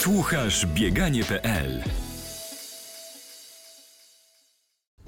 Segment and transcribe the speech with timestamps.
[0.00, 1.82] Słuchasz bieganie.pl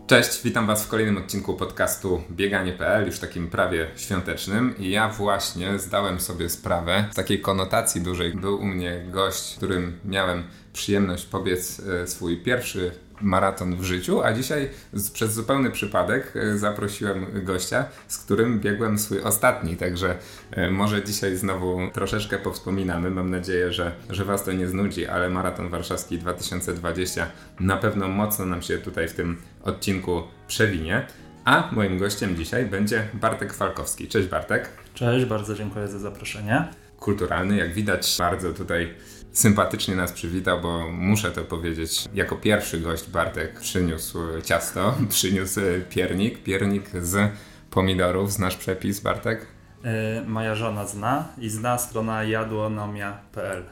[0.06, 4.78] Cześć, witam Was w kolejnym odcinku podcastu Bieganie.pl, już takim prawie świątecznym.
[4.78, 8.34] I ja właśnie zdałem sobie sprawę z takiej konotacji dużej.
[8.34, 14.32] Był u mnie gość, którym miałem przyjemność pobiec e, swój pierwszy maraton w życiu, a
[14.32, 20.18] dzisiaj z, przez zupełny przypadek e, zaprosiłem gościa, z którym biegłem swój ostatni, także
[20.50, 23.10] e, może dzisiaj znowu troszeczkę powspominamy.
[23.10, 27.26] Mam nadzieję, że, że Was to nie znudzi, ale maraton warszawski 2020
[27.60, 31.06] na pewno mocno nam się tutaj w tym odcinku przewinie.
[31.44, 34.08] A moim gościem dzisiaj będzie Bartek Falkowski.
[34.08, 34.68] Cześć Bartek.
[34.94, 36.68] Cześć, bardzo dziękuję za zaproszenie.
[36.98, 38.94] Kulturalny, jak widać, bardzo tutaj
[39.32, 45.60] sympatycznie nas przywitał, bo muszę to powiedzieć, jako pierwszy gość Bartek przyniósł ciasto, przyniósł
[45.90, 47.32] piernik, piernik z
[47.70, 48.32] pomidorów.
[48.32, 49.46] Znasz przepis, Bartek?
[49.84, 53.64] Yy, moja żona zna i zna strona jadłonomia.pl.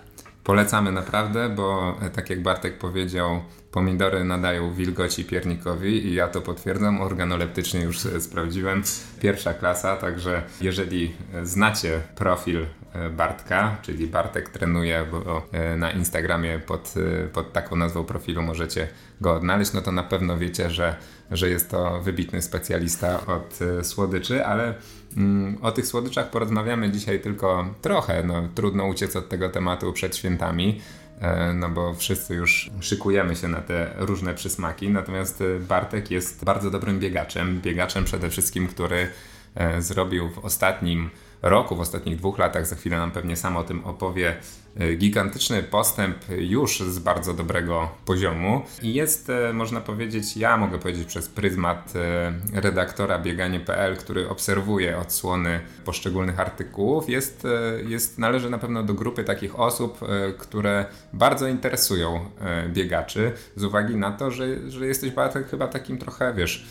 [0.45, 3.41] Polecamy naprawdę, bo e, tak jak Bartek powiedział,
[3.73, 8.83] pomidory nadają wilgoci piernikowi i ja to potwierdzam, organoleptycznie już sprawdziłem.
[9.21, 12.67] Pierwsza klasa, także jeżeli znacie profil e,
[13.16, 15.07] Bartka, czyli Bartek trenuje,
[15.52, 16.95] e, na Instagramie pod,
[17.33, 18.88] pod taką nazwą profilu możecie
[19.21, 20.96] go odnaleźć, no to na pewno wiecie, że,
[21.30, 24.74] że jest to wybitny specjalista od słodyczy, ale
[25.16, 28.23] Mm, o tych słodyczach porozmawiamy dzisiaj tylko trochę.
[28.23, 30.80] No, trudno uciec od tego tematu przed świętami,
[31.21, 34.88] e, no bo wszyscy już szykujemy się na te różne przysmaki.
[34.88, 37.61] Natomiast e, Bartek jest bardzo dobrym biegaczem.
[37.61, 39.09] Biegaczem przede wszystkim, który
[39.55, 41.11] e, zrobił w ostatnim
[41.43, 44.37] roku, w ostatnich dwóch latach, za chwilę nam pewnie sam o tym opowie,
[44.77, 48.63] e, gigantyczny postęp już z bardzo dobrego poziomu.
[48.83, 54.99] I jest, e, można powiedzieć, ja mogę powiedzieć przez pryzmat e, redaktora bieganie.pl, który obserwuje
[54.99, 57.46] odsłony poszczególnych artykułów, jest,
[57.87, 59.99] jest, należy na pewno do grupy takich osób,
[60.38, 62.30] które bardzo interesują
[62.68, 65.12] biegaczy z uwagi na to, że, że jesteś
[65.50, 66.66] chyba takim trochę, wiesz,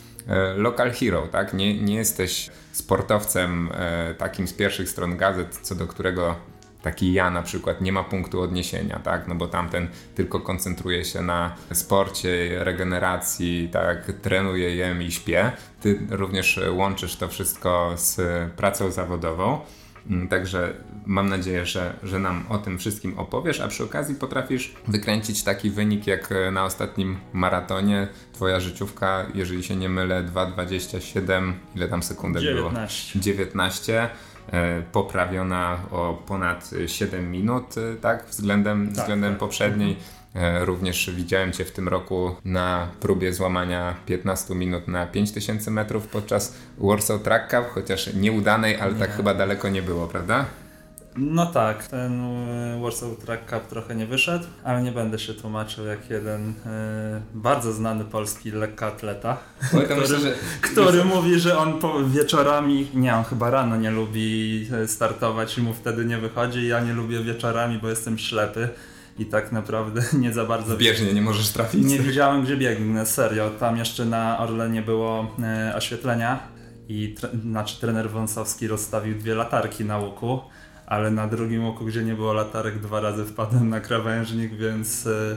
[0.56, 1.54] local hero, tak?
[1.54, 6.36] Nie, nie jesteś sportowcem e, takim z pierwszych stron gazet, co do którego
[6.82, 9.28] taki ja na przykład nie ma punktu odniesienia, tak?
[9.28, 14.12] No bo tamten tylko koncentruje się na sporcie, regeneracji, tak?
[14.22, 15.52] Trenuje, jem i śpię.
[15.80, 18.20] Ty również łączysz to wszystko z
[18.52, 19.60] pracą zawodową.
[20.10, 20.72] Mm, także
[21.06, 25.70] mam nadzieję, że, że nam o tym wszystkim opowiesz, a przy okazji potrafisz wykręcić taki
[25.70, 28.08] wynik jak e, na ostatnim maratonie.
[28.32, 33.12] Twoja życiówka, jeżeli się nie mylę, 2,27, ile tam sekundek 19.
[33.12, 33.22] było?
[33.22, 34.10] 19.
[34.52, 38.26] E, poprawiona o ponad 7 minut, e, tak?
[38.26, 39.40] Względem, tak, względem tak.
[39.40, 39.90] poprzedniej.
[39.90, 40.19] Mhm.
[40.34, 46.06] E, również widziałem Cię w tym roku na próbie złamania 15 minut na 5000 metrów
[46.06, 49.06] podczas Warsaw Track Cup, chociaż nieudanej, ale tak nie.
[49.06, 50.44] tak chyba daleko nie było, prawda?
[51.16, 55.86] No tak, ten e, Warsaw Track Cup trochę nie wyszedł, ale nie będę się tłumaczył
[55.86, 59.36] jak jeden e, bardzo znany polski lekkoatleta,
[59.84, 60.34] który, że...
[60.62, 65.74] który mówi, że on po, wieczorami, nie, on chyba rano nie lubi startować i mu
[65.74, 68.68] wtedy nie wychodzi, ja nie lubię wieczorami, bo jestem ślepy
[69.20, 70.76] i tak naprawdę nie za bardzo...
[70.76, 71.84] Bieżnie nie możesz trafić.
[71.84, 73.50] Nie wiedziałem gdzie biegnę, serio.
[73.50, 76.38] Tam jeszcze na Orlenie było e, oświetlenia
[76.88, 80.40] i tre, znaczy trener Wąsowski rozstawił dwie latarki na łuku,
[80.86, 85.06] ale na drugim łuku, gdzie nie było latarek, dwa razy wpadłem na krawężnik, więc...
[85.06, 85.36] E,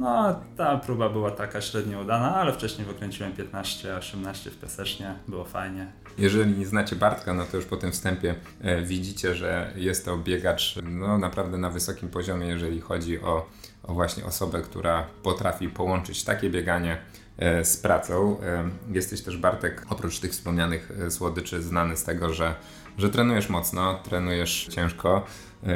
[0.00, 5.92] no, ta próba była taka średnio udana, ale wcześniej wykręciłem 15-18 w piasecznie, było fajnie.
[6.18, 10.18] Jeżeli nie znacie Bartka, no to już po tym wstępie e, widzicie, że jest to
[10.18, 13.46] biegacz no, naprawdę na wysokim poziomie, jeżeli chodzi o,
[13.82, 16.98] o właśnie osobę, która potrafi połączyć takie bieganie
[17.38, 18.40] e, z pracą.
[18.40, 22.54] E, jesteś też Bartek, oprócz tych wspomnianych słodyczy, znany z tego, że,
[22.98, 25.26] że trenujesz mocno, trenujesz ciężko.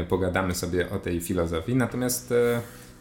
[0.09, 2.35] Pogadamy sobie o tej filozofii, natomiast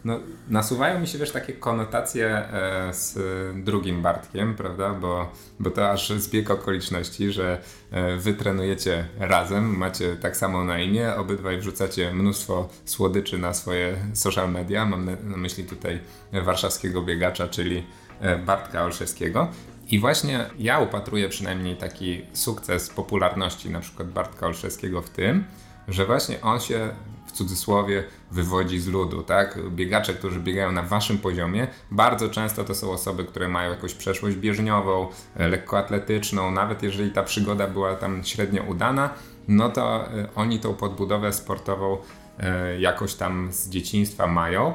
[0.04, 3.18] no, nasuwają mi się wiesz takie konotacje e, z
[3.64, 4.90] drugim Bartkiem, prawda?
[4.90, 7.58] Bo, bo to aż zbieg okoliczności, że
[7.90, 13.96] e, wy trenujecie razem, macie tak samo na imię, obydwaj wrzucacie mnóstwo słodyczy na swoje
[14.14, 14.86] social media.
[14.86, 16.00] Mam na, na myśli tutaj
[16.32, 17.86] warszawskiego biegacza, czyli
[18.20, 19.48] e, Bartka Olszewskiego.
[19.90, 25.44] I właśnie ja upatruję przynajmniej taki sukces popularności na przykład Bartka Olszewskiego w tym,
[25.88, 26.94] że właśnie on się
[27.34, 29.58] cudzysłowie wywodzi z ludu, tak?
[29.70, 34.36] Biegacze, którzy biegają na waszym poziomie, bardzo często to są osoby, które mają jakąś przeszłość
[34.36, 39.10] bieżniową, e, lekkoatletyczną, nawet jeżeli ta przygoda była tam średnio udana,
[39.48, 41.98] no to e, oni tą podbudowę sportową
[42.38, 44.74] e, jakoś tam z dzieciństwa mają.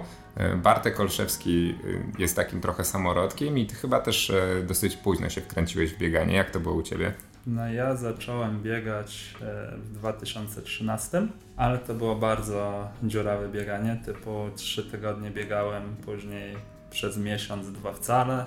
[0.63, 1.75] Bartek Olszewski
[2.17, 4.31] jest takim trochę samorodkiem i ty chyba też
[4.67, 6.35] dosyć późno się wkręciłeś w bieganie.
[6.35, 7.13] Jak to było u ciebie?
[7.49, 14.83] No ja zacząłem biegać e, w 2013, ale to było bardzo dziurawe bieganie, typu 3
[14.83, 16.55] tygodnie biegałem, później
[16.89, 18.45] przez miesiąc, dwa wcale,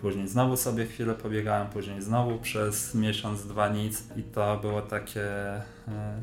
[0.00, 5.26] później znowu sobie chwilę pobiegałem, później znowu przez miesiąc, dwa nic i to było takie,
[5.28, 5.62] e,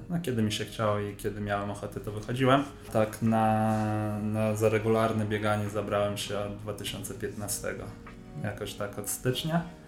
[0.09, 2.63] no kiedy mi się chciało i kiedy miałem ochotę to wychodziłem.
[2.94, 7.67] Tak na, na za regularne bieganie zabrałem się od 2015,
[8.44, 9.81] jakoś tak od stycznia.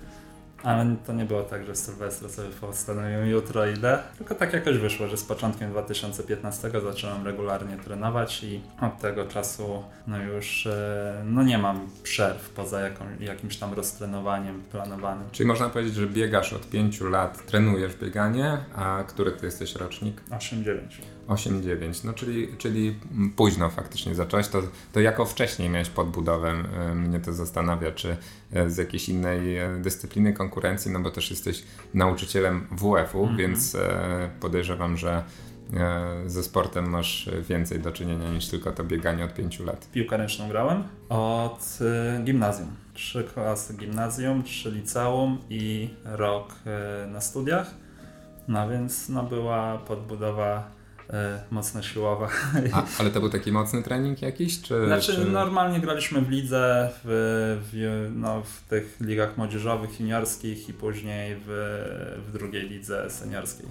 [0.64, 5.08] Ale to nie było tak, że Sylwestra sobie postanowiłem jutro idę, tylko tak jakoś wyszło,
[5.08, 11.44] że z początkiem 2015 zacząłem regularnie trenować i od tego czasu no już e, no
[11.44, 15.28] nie mam przerw poza jaką, jakimś tam roztrenowaniem planowanym.
[15.32, 20.22] Czyli można powiedzieć, że biegasz od 5 lat, trenujesz bieganie, a który ty jesteś rocznik?
[20.30, 20.80] 8-9.
[21.28, 22.96] 8-9, no czyli, czyli
[23.36, 24.62] późno faktycznie zacząłeś, to,
[24.94, 28.18] to jako wcześniej miałeś podbudowę, e, mnie to zastanawia, czy
[28.54, 33.38] e, z jakiejś innej dyscypliny konkurencji, no bo też jesteś nauczycielem WF-u, -hmm.
[33.38, 33.78] więc
[34.40, 35.24] podejrzewam, że
[36.26, 39.88] ze sportem masz więcej do czynienia niż tylko to bieganie od 5 lat.
[39.92, 41.80] Piłkę ręczną grałem od
[42.24, 42.68] gimnazjum.
[42.94, 46.56] Trzy klasy gimnazjum, trzy liceum i rok
[47.08, 47.74] na studiach.
[48.48, 50.72] No więc no była podbudowa
[51.10, 52.30] e, mocno siłowa.
[52.74, 54.62] A, ale to był taki mocny trening jakiś?
[54.62, 55.26] Czy, znaczy czy...
[55.26, 61.48] normalnie graliśmy w lidze, w, w, no, w tych ligach młodzieżowych, juniorskich i później w,
[62.28, 63.68] w drugiej lidze seniorskiej.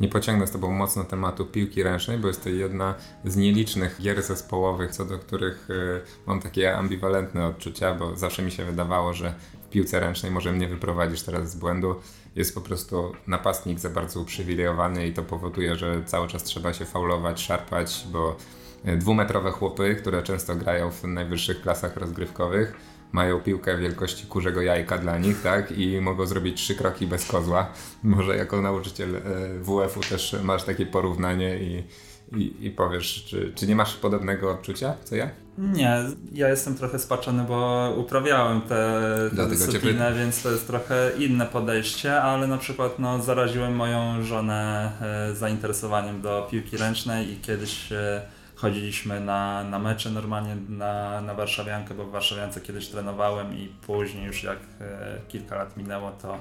[0.00, 2.94] Nie pociągnę z Tobą mocno tematu piłki ręcznej, bo jest to jedna
[3.24, 8.50] z nielicznych gier zespołowych, co do których y, mam takie ambiwalentne odczucia, bo zawsze mi
[8.50, 9.34] się wydawało, że
[9.66, 11.94] w piłce ręcznej może mnie wyprowadzisz teraz z błędu
[12.36, 16.84] jest po prostu napastnik za bardzo uprzywilejowany i to powoduje, że cały czas trzeba się
[16.84, 18.36] faulować, szarpać, bo
[18.84, 22.74] e, dwumetrowe chłopy, które często grają w najwyższych klasach rozgrywkowych,
[23.12, 25.78] mają piłkę wielkości kurzego jajka dla nich, tak?
[25.78, 27.72] I mogą zrobić trzy kroki bez kozła.
[28.02, 29.20] Może jako nauczyciel e,
[29.58, 31.84] WF-u też masz takie porównanie i,
[32.32, 35.30] i, i powiesz, czy, czy nie masz podobnego odczucia, co ja?
[35.58, 35.98] Nie,
[36.32, 39.00] ja jestem trochę spaczony, bo uprawiałem tę
[39.48, 44.92] dyscyplinę, więc to jest trochę inne podejście, ale na przykład no, zaraziłem moją żonę
[45.30, 48.22] e, zainteresowaniem do piłki ręcznej i kiedyś e,
[48.54, 54.26] chodziliśmy na, na mecze normalnie na, na Warszawiankę, bo w Warszawiance kiedyś trenowałem i później
[54.26, 56.38] już jak e, kilka lat minęło, to,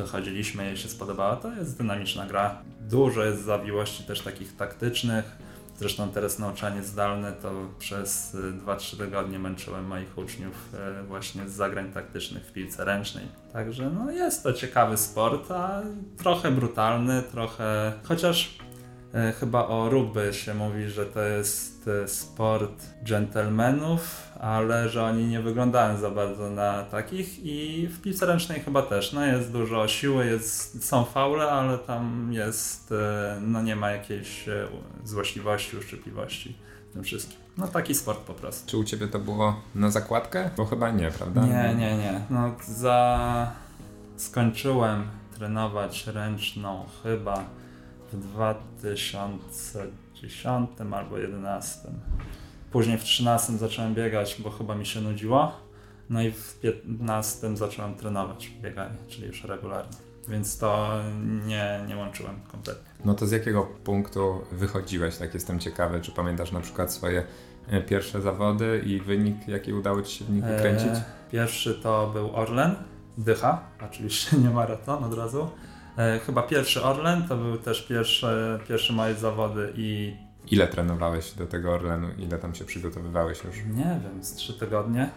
[0.00, 1.36] to chodziliśmy, jej się spodobało.
[1.36, 2.62] To jest dynamiczna gra.
[2.80, 5.24] Dużo jest zawiłości też takich taktycznych
[5.80, 8.36] Zresztą teraz nauczanie zdalne to przez
[8.66, 13.24] 2-3 y, tygodnie męczyłem moich uczniów y, właśnie z zagrań taktycznych w piłce ręcznej.
[13.52, 15.82] Także no jest to ciekawy sport, a
[16.16, 17.92] trochę brutalny, trochę...
[18.02, 18.58] Chociaż
[19.14, 25.40] E, chyba o rugby się mówi, że to jest sport dżentelmenów, ale że oni nie
[25.40, 29.12] wyglądają za bardzo na takich i w piłce ręcznej chyba też.
[29.12, 34.44] No jest dużo siły, jest, są faule, ale tam jest, e, no nie ma jakiejś
[35.04, 36.56] złośliwości, uszczypliwości
[36.90, 37.36] w tym wszystkim.
[37.58, 38.70] No taki sport po prostu.
[38.70, 40.50] Czy u Ciebie to było na zakładkę?
[40.56, 41.40] Bo chyba nie, prawda?
[41.40, 42.20] Nie, nie, nie.
[42.30, 43.52] No za...
[44.16, 45.04] skończyłem
[45.38, 47.44] trenować ręczną chyba
[48.12, 51.88] w 2010 albo 2011.
[52.72, 55.52] Później w 2013 zacząłem biegać, bo chyba mi się nudziło.
[56.10, 59.96] No i w 2015 zacząłem trenować bieganie, czyli już regularnie.
[60.28, 60.90] Więc to
[61.46, 62.90] nie, nie łączyłem kompletnie.
[63.04, 65.16] No to z jakiego punktu wychodziłeś?
[65.16, 66.00] Tak jestem ciekawy.
[66.00, 67.22] Czy pamiętasz na przykład swoje
[67.68, 70.88] e, pierwsze zawody i wynik, jaki udało Ci się w nich wykręcić?
[70.88, 72.74] E, pierwszy to był Orlen,
[73.18, 75.50] Dycha, oczywiście nie maraton od razu.
[75.98, 80.16] E, chyba pierwszy Orlen, to były też pierwsze, pierwsze moje zawody i...
[80.50, 82.08] Ile trenowałeś do tego Orlenu?
[82.18, 83.56] Ile tam się przygotowywałeś już?
[83.56, 85.10] Nie wiem, z trzy tygodnie.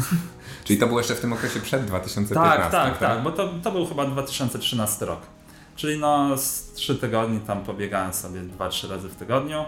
[0.64, 2.34] Czyli to było jeszcze w tym okresie przed 2015?
[2.34, 5.20] Tak, tak, tak, tak, bo to, to był chyba 2013 rok.
[5.76, 9.64] Czyli no z trzy tygodni tam pobiegałem sobie 2-3 razy w tygodniu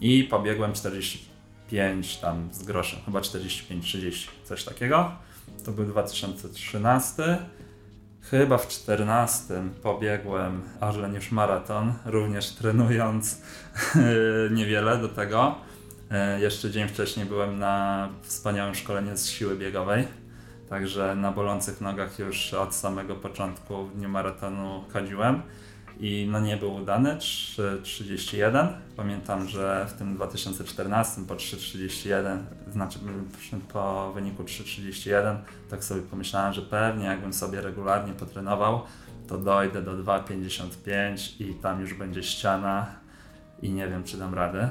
[0.00, 5.12] i pobiegłem 45 tam z groszem, chyba 45-30, coś takiego.
[5.64, 7.38] To był 2013.
[8.20, 13.42] Chyba w 14 pobiegłem Arleniusz Maraton, również trenując
[14.56, 15.54] niewiele do tego.
[16.10, 20.08] E, jeszcze dzień wcześniej byłem na wspaniałym szkoleniu z siły biegowej,
[20.68, 25.42] także na bolących nogach już od samego początku w dniu maratonu chodziłem
[26.00, 28.68] i no nie był udany, 3.31.
[28.96, 32.38] Pamiętam, że w tym 2014 po 3.31,
[32.72, 32.98] znaczy
[33.72, 35.36] po wyniku 3.31,
[35.70, 38.80] tak sobie pomyślałem, że pewnie jakbym sobie regularnie potrenował,
[39.28, 42.86] to dojdę do 2.55 i tam już będzie ściana
[43.62, 44.70] i nie wiem, czy dam radę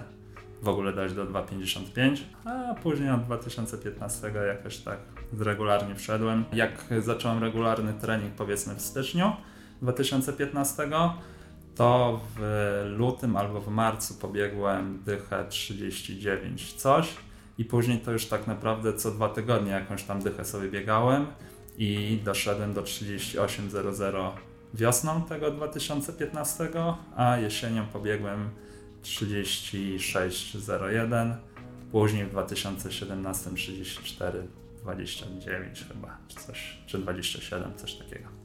[0.62, 5.00] w ogóle dojść do 2.55, a później od 2015 jakoś tak
[5.40, 6.46] regularnie wszedłem.
[6.54, 9.32] Jak zacząłem regularny trening powiedzmy w styczniu,
[9.82, 10.90] 2015,
[11.76, 12.42] to w
[12.98, 17.14] lutym albo w marcu pobiegłem dychę 39 coś
[17.58, 21.26] i później to już tak naprawdę co dwa tygodnie jakąś tam dychę sobie biegałem
[21.78, 24.32] i doszedłem do 38.00
[24.74, 26.70] wiosną tego 2015,
[27.16, 28.50] a jesienią pobiegłem
[29.04, 31.36] 36.01,
[31.92, 38.37] później w 2017 34.29 chyba, czy coś, czy 27, coś takiego.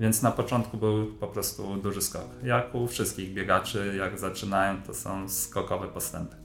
[0.00, 2.26] Więc na początku był po prostu duży skok.
[2.42, 6.36] Jak u wszystkich biegaczy, jak zaczynają, to są skokowe postępy.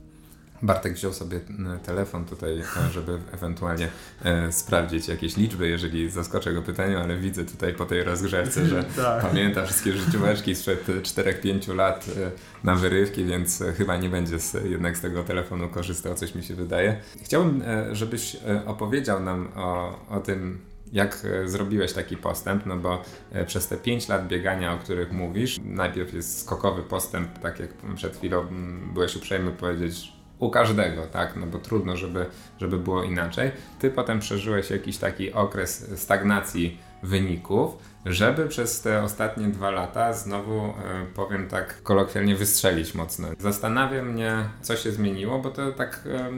[0.61, 1.39] Bartek wziął sobie
[1.83, 3.89] telefon tutaj, e, żeby ewentualnie
[4.23, 8.83] e, sprawdzić jakieś liczby, jeżeli zaskoczę go pytaniem, ale widzę tutaj po tej rozgrzewce, że
[8.95, 9.21] tak.
[9.21, 12.31] pamięta wszystkie życióweczki sprzed 4-5 lat e,
[12.63, 16.43] na wyrywki, więc e, chyba nie będzie z, jednak z tego telefonu korzystał, coś mi
[16.43, 17.01] się wydaje.
[17.23, 20.59] Chciałbym, e, żebyś e, opowiedział nam o, o tym,
[20.95, 23.01] jak zrobiłeś taki postęp, no bo
[23.47, 28.17] przez te 5 lat biegania, o których mówisz, najpierw jest skokowy postęp, tak jak przed
[28.17, 28.47] chwilą
[28.93, 31.35] byłeś uprzejmy powiedzieć, u każdego, tak?
[31.35, 32.25] No bo trudno, żeby,
[32.57, 33.51] żeby było inaczej.
[33.79, 40.59] Ty potem przeżyłeś jakiś taki okres stagnacji wyników, żeby przez te ostatnie dwa lata znowu,
[40.59, 40.73] e,
[41.15, 43.27] powiem tak kolokwialnie, wystrzelić mocno.
[43.39, 46.31] Zastanawia mnie, co się zmieniło, bo to tak e,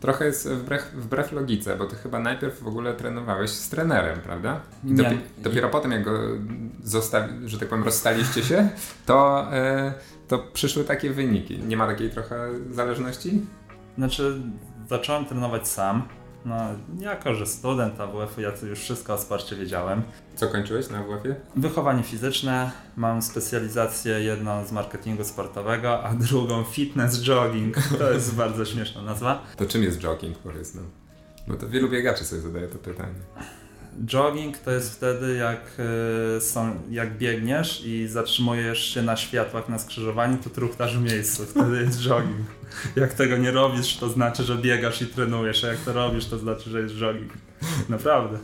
[0.00, 4.60] trochę jest wbrew, wbrew logice, bo ty chyba najpierw w ogóle trenowałeś z trenerem, prawda?
[4.84, 6.18] I dopi dopiero potem, jak go
[6.84, 8.68] zostawi, że tak powiem, rozstaliście się,
[9.06, 9.48] to.
[9.52, 9.92] E,
[10.30, 11.58] to przyszły takie wyniki.
[11.58, 13.40] Nie ma takiej trochę zależności?
[13.98, 14.42] Znaczy,
[14.88, 16.08] zacząłem trenować sam.
[16.44, 16.56] No,
[17.00, 20.02] jako że student AWF-u, ja to już wszystko o sporcie wiedziałem.
[20.36, 21.34] Co kończyłeś na AWF-ie?
[21.56, 22.70] Wychowanie fizyczne.
[22.96, 27.76] Mam specjalizację jedną z marketingu sportowego, a drugą fitness jogging.
[27.98, 29.42] To jest bardzo śmieszna nazwa.
[29.56, 30.84] To czym jest jogging, powiedz nam?
[31.48, 33.14] Bo to wielu biegaczy sobie zadaje to pytanie.
[34.06, 35.60] Jogging to jest wtedy, jak,
[36.36, 41.46] e, są, jak biegniesz i zatrzymujesz się na światłach na skrzyżowaniu, to truchtasz w miejscu.
[41.46, 42.46] Wtedy jest jogging.
[42.96, 46.38] Jak tego nie robisz, to znaczy, że biegasz i trenujesz, a jak to robisz, to
[46.38, 47.32] znaczy, że jest jogging.
[47.88, 48.38] Naprawdę.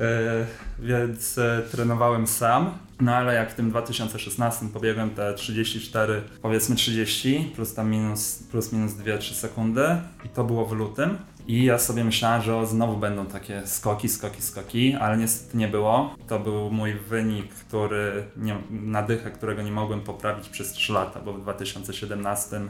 [0.00, 0.46] E,
[0.78, 7.52] więc e, trenowałem sam, no ale jak w tym 2016 pobiegłem te 34, powiedzmy 30,
[7.54, 9.86] plus tam minus, plus minus 2-3 sekundy
[10.24, 11.18] i to było w lutym,
[11.50, 16.14] i ja sobie myślałem, że znowu będą takie skoki, skoki, skoki, ale niestety nie było.
[16.28, 21.20] To był mój wynik, który nie, na dychę, którego nie mogłem poprawić przez 3 lata,
[21.20, 22.60] bo w 2017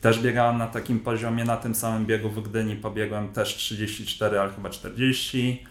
[0.00, 4.52] też biegałem na takim poziomie, na tym samym biegu w Gdyni pobiegłem też 34, ale
[4.52, 5.66] chyba 40.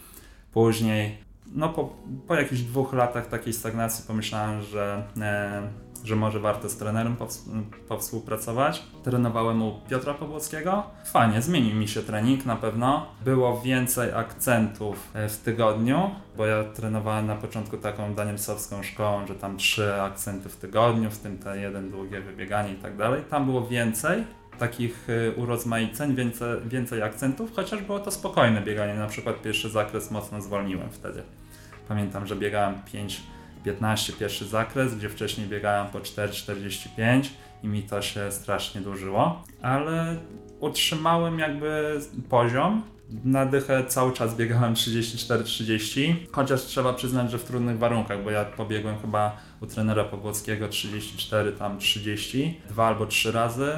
[0.53, 1.17] Później,
[1.55, 1.95] no po,
[2.27, 5.61] po jakichś dwóch latach takiej stagnacji pomyślałem, że e,
[6.03, 7.15] że może warto z trenerem
[7.87, 8.83] powspółpracować.
[9.03, 10.83] Trenowałem u Piotra Powłockiego.
[11.05, 13.05] Fajnie, zmienił mi się trening na pewno.
[13.25, 19.35] Było więcej akcentów e, w tygodniu, bo ja trenowałem na początku taką danielsowską szkołą, że
[19.35, 23.23] tam trzy akcenty w tygodniu, w tym te jeden długie wybieganie i tak dalej.
[23.29, 24.23] Tam było więcej
[24.59, 28.93] takich e, urozmaiceń, więcej, więcej akcentów, chociaż było to spokojne bieganie.
[28.93, 31.23] Na przykład pierwszy zakres mocno zwolniłem wtedy.
[31.87, 33.23] Pamiętam, że biegałem 5
[33.63, 37.23] 15 pierwszy zakres, gdzie wcześniej biegałem po 4,45
[37.63, 40.17] i mi to się strasznie dłużyło, ale
[40.59, 41.99] utrzymałem jakby
[42.29, 42.83] poziom.
[43.23, 48.45] Na dychę cały czas biegałem 34-30, chociaż trzeba przyznać, że w trudnych warunkach, bo ja
[48.45, 53.71] pobiegłem chyba u trenera Pogłockiego 34, tam 30, dwa albo trzy razy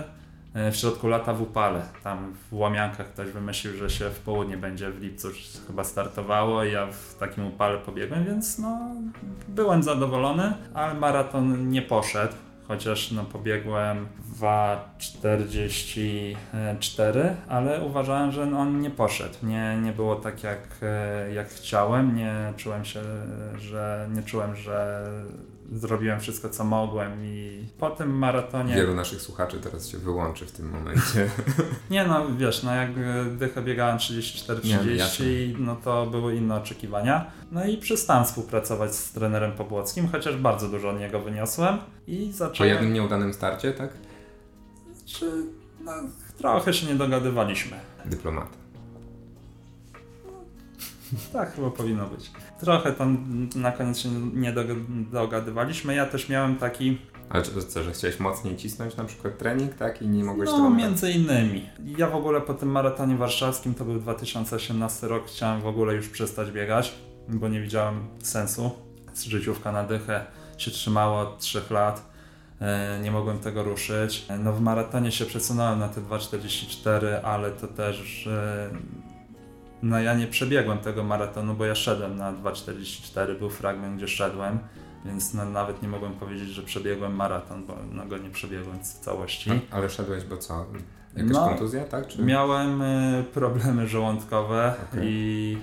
[0.54, 1.82] w środku lata w upale.
[2.04, 5.28] Tam w Łamiankach ktoś wymyślił, że się w południe będzie w lipcu
[5.68, 8.80] chyba startowało i ja w takim upale pobiegłem, więc no
[9.48, 12.34] byłem zadowolony, ale maraton nie poszedł.
[12.68, 14.08] Chociaż no, pobiegłem
[14.40, 19.36] 2,44, ale uważałem, że on nie poszedł.
[19.44, 22.16] Nie, nie było tak jak, e, jak chciałem.
[22.16, 23.02] Nie czułem się,
[23.58, 25.04] że nie czułem, że
[25.72, 28.76] zrobiłem wszystko, co mogłem i po tym maratonie...
[28.76, 31.30] Wielu naszych słuchaczy teraz się wyłączy w tym momencie.
[31.90, 32.90] nie no, wiesz, no jak
[33.38, 35.24] dychę biegałem 34-30,
[35.60, 37.32] no to były inne oczekiwania.
[37.52, 42.70] No i przestałem współpracować z trenerem Pobłockim, chociaż bardzo dużo od niego wyniosłem i zacząłem...
[42.70, 43.94] Po jednym nieudanym starcie, tak?
[45.06, 45.32] Czy...
[45.84, 45.92] No,
[46.38, 47.80] trochę się nie dogadywaliśmy.
[48.06, 48.62] Dyplomata.
[51.34, 52.32] Tak chyba powinno być.
[52.62, 53.18] Trochę tam
[53.56, 54.54] na koniec się nie
[55.12, 55.96] dogadywaliśmy.
[55.96, 56.98] Ja też miałem taki.
[57.30, 60.02] Ale co, że chciałeś mocniej cisnąć na przykład trening, tak?
[60.02, 60.80] I nie mogłeś No, trenować?
[60.80, 61.70] między innymi.
[61.98, 66.10] Ja w ogóle po tym maratonie warszawskim, to był 2018 rok, chciałem w ogóle już
[66.10, 66.94] przestać biegać,
[67.28, 68.72] bo nie widziałem sensu.
[69.28, 70.26] Życiówka na dychę
[70.58, 72.12] się trzymała od 3 lat.
[72.62, 74.26] E, nie mogłem tego ruszyć.
[74.40, 78.30] No w maratonie się przesunąłem na te 2,44, ale to też
[79.84, 84.60] no ja nie przebiegłem tego maratonu, bo ja szedłem na 2,44, był fragment, gdzie szedłem.
[85.06, 88.88] więc no, nawet nie mogłem powiedzieć, że przebiegłem maraton, bo no, go nie przebiegłem w
[88.88, 89.52] całości.
[89.72, 90.66] Ale szedłeś, bo co?
[91.16, 92.08] Jakaś no, kontuzja, tak?
[92.08, 92.24] Czy...
[92.24, 95.02] Miałem y, problemy żołądkowe okay.
[95.06, 95.58] i,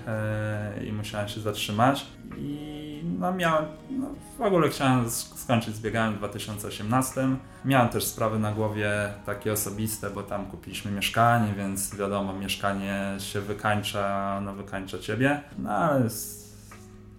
[0.80, 2.06] y, i musiałem się zatrzymać.
[2.36, 4.06] I no, miałem, no,
[4.38, 7.28] w ogóle chciałem skończyć z bieganiem w 2018.
[7.64, 8.90] Miałem też sprawy na głowie
[9.26, 15.40] takie osobiste, bo tam kupiliśmy mieszkanie, więc wiadomo, mieszkanie się wykańcza, no wykańcza ciebie.
[15.58, 16.08] No ale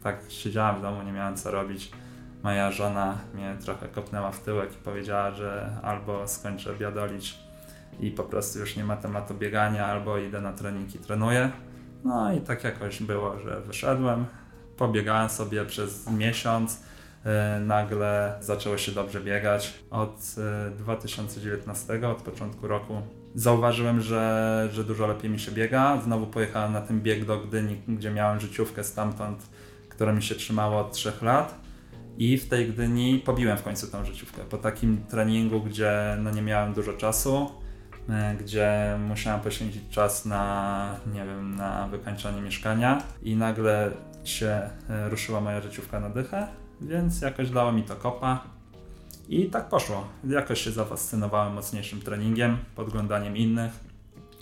[0.03, 1.91] tak siedziałem w domu, nie miałem co robić.
[2.43, 7.48] Moja żona mnie trochę kopnęła w tyłek i powiedziała, że albo skończę biadolić
[7.99, 11.51] i po prostu już nie ma tematu biegania, albo idę na trening i trenuję.
[12.03, 14.25] No i tak jakoś było, że wyszedłem,
[14.77, 16.83] pobiegałem sobie przez miesiąc,
[17.25, 19.73] e, nagle zaczęło się dobrze biegać.
[19.91, 20.35] Od
[20.77, 23.01] 2019, e, od początku roku
[23.35, 26.01] zauważyłem, że, że dużo lepiej mi się biega.
[26.03, 29.49] Znowu pojechałem na ten bieg do Gdyni, gdzie miałem życiówkę stamtąd,
[29.89, 31.59] która mi się trzymała od 3 lat.
[32.17, 34.41] I w tej Gdyni pobiłem w końcu tą życiówkę.
[34.49, 37.51] Po takim treningu, gdzie no nie miałem dużo czasu,
[38.39, 43.91] gdzie musiałem poświęcić czas na, nie wiem, na wykańczanie mieszkania i nagle
[44.23, 46.47] się e, ruszyła moja życiówka na dychę,
[46.81, 48.43] więc jakoś dało mi to kopa
[49.29, 50.07] i tak poszło.
[50.23, 53.71] Jakoś się zafascynowałem mocniejszym treningiem, podglądaniem innych.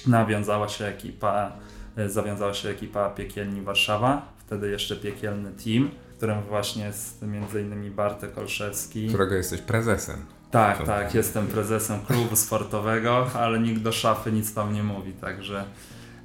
[0.07, 1.51] Nawiązała się ekipa,
[1.97, 7.93] e, zawiązała się ekipa Piekielni Warszawa, wtedy jeszcze Piekielny Team, w którym właśnie jest m.in.
[7.93, 9.07] Bartek Olszewski.
[9.07, 10.36] Którego jesteś prezesem.
[10.51, 15.65] Tak, tak, jestem prezesem klubu sportowego, ale nikt do szafy nic tam nie mówi, także.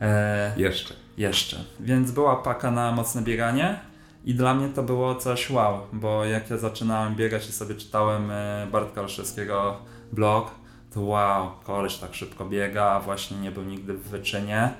[0.00, 0.94] E, jeszcze.
[1.16, 1.64] Jeszcze.
[1.80, 3.80] Więc była paka na mocne bieganie
[4.24, 8.30] i dla mnie to było coś wow, bo jak ja zaczynałem biegać i sobie czytałem
[8.30, 9.76] e, Bartka Olszewskiego
[10.12, 10.50] blog,
[10.94, 14.70] to wow, koleś tak szybko biega, właśnie nie był nigdy w wyczynie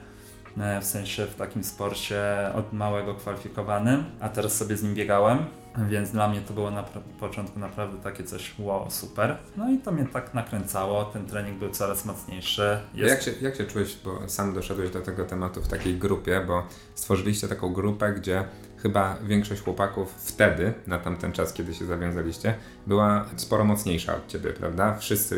[0.58, 2.22] e, w sensie w takim sporcie
[2.54, 5.38] od małego kwalifikowanym, a teraz sobie z nim biegałem
[5.88, 6.82] więc dla mnie to było na
[7.20, 9.36] początku naprawdę takie coś wow, super.
[9.56, 12.78] No i to mnie tak nakręcało, ten trening był coraz mocniejszy.
[12.94, 13.10] Jest...
[13.10, 16.66] Jak, się, jak się czułeś, bo sam doszedłeś do tego tematu w takiej grupie, bo
[16.94, 18.44] stworzyliście taką grupę, gdzie
[18.82, 22.54] chyba większość chłopaków wtedy, na tamten czas, kiedy się zawiązaliście,
[22.87, 24.98] była sporo mocniejsza od ciebie, prawda?
[24.98, 25.37] Wszyscy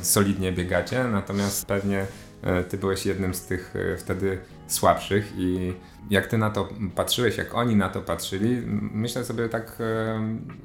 [0.00, 2.02] y, solidnie biegacie, natomiast pewnie
[2.60, 5.72] y, ty byłeś jednym z tych y, wtedy słabszych i
[6.10, 9.78] jak ty na to patrzyłeś, jak oni na to patrzyli, myślę sobie tak,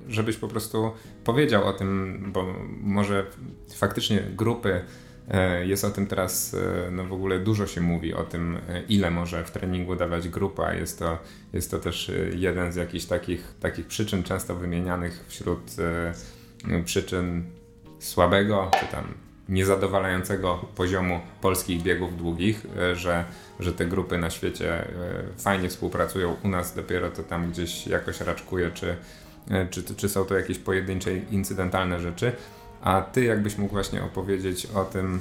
[0.07, 0.91] żebyś po prostu
[1.23, 3.25] powiedział o tym, bo może
[3.75, 4.81] faktycznie grupy
[5.29, 8.83] e, jest o tym teraz, e, no w ogóle dużo się mówi o tym, e,
[8.89, 10.73] ile może w treningu dawać grupa.
[10.73, 11.17] Jest to,
[11.53, 15.71] jest to też jeden z jakichś takich, takich przyczyn często wymienianych wśród
[16.85, 17.43] przyczyn
[17.99, 23.25] słabego, czy tam niezadowalającego poziomu polskich biegów długich, e, że,
[23.59, 24.87] że te grupy na świecie e,
[25.37, 28.95] fajnie współpracują, u nas dopiero to tam gdzieś jakoś raczkuje, czy,
[29.51, 32.31] e, czy, czy są to jakieś pojedyncze, incydentalne rzeczy.
[32.81, 35.19] A ty jakbyś mógł właśnie opowiedzieć o tym,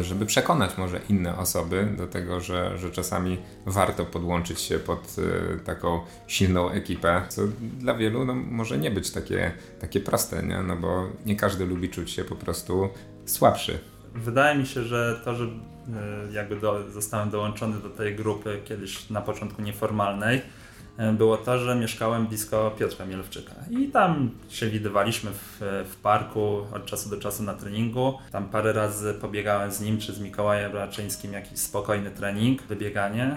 [0.00, 5.16] żeby przekonać może inne osoby do tego, że, że czasami warto podłączyć się pod
[5.64, 7.42] taką silną ekipę, co
[7.78, 10.62] dla wielu no, może nie być takie, takie proste, nie?
[10.62, 12.88] No bo nie każdy lubi czuć się po prostu
[13.24, 13.78] słabszy.
[14.14, 19.10] Wydaje mi się, że to, że e, jakby do, zostałem dołączony do tej grupy kiedyś
[19.10, 20.42] na początku nieformalnej,
[20.96, 23.52] e, było to, że mieszkałem blisko Piotra Mielewczyka.
[23.70, 28.18] I tam się widywaliśmy w, w parku od czasu do czasu na treningu.
[28.32, 33.36] Tam parę razy pobiegałem z nim czy z Mikołajem Raczyńskim jakiś spokojny trening, wybieganie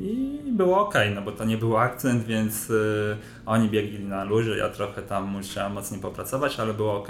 [0.00, 3.16] i było ok, no bo to nie był akcent, więc y,
[3.46, 7.08] oni biegli na luzie, ja trochę tam musiałem mocniej popracować, ale było ok.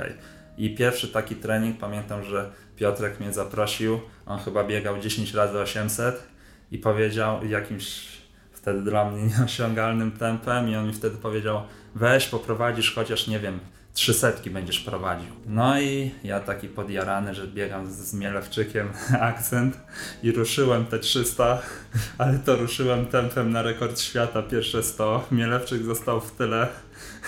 [0.59, 6.29] I pierwszy taki trening, pamiętam, że Piotrek mnie zaprosił, on chyba biegał 10 razy 800
[6.71, 8.09] i powiedział jakimś
[8.53, 11.63] wtedy dla mnie nieosiągalnym tempem i on mi wtedy powiedział
[11.95, 13.61] weź poprowadzisz chociaż nie wiem
[13.95, 15.31] trzy setki będziesz prowadził.
[15.47, 18.89] No i ja taki podjarany, że biegam z Mielewczykiem
[19.21, 19.79] akcent
[20.23, 21.63] i ruszyłem te 300,
[22.19, 25.27] ale to ruszyłem tempem na rekord świata pierwsze 100.
[25.31, 26.69] Mielewczyk został w tyle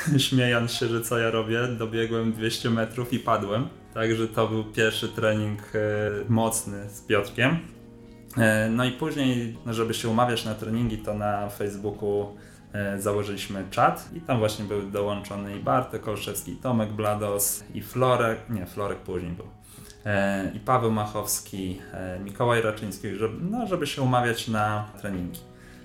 [0.28, 3.68] śmiejąc się, że co ja robię, dobiegłem 200 metrów i padłem.
[3.94, 5.78] Także to był pierwszy trening e,
[6.28, 7.58] mocny z Piotrkiem.
[8.36, 12.36] E, no i później, no żeby się umawiać na treningi, to na Facebooku
[12.72, 18.38] e, założyliśmy czat i tam właśnie był dołączony i Bartek Olszewski, Tomek Blados, i Florek,
[18.50, 19.46] nie, Florek później był,
[20.54, 21.80] i Paweł Machowski,
[22.24, 25.40] Mikołaj Raczyński, żeby, no, żeby się umawiać na treningi.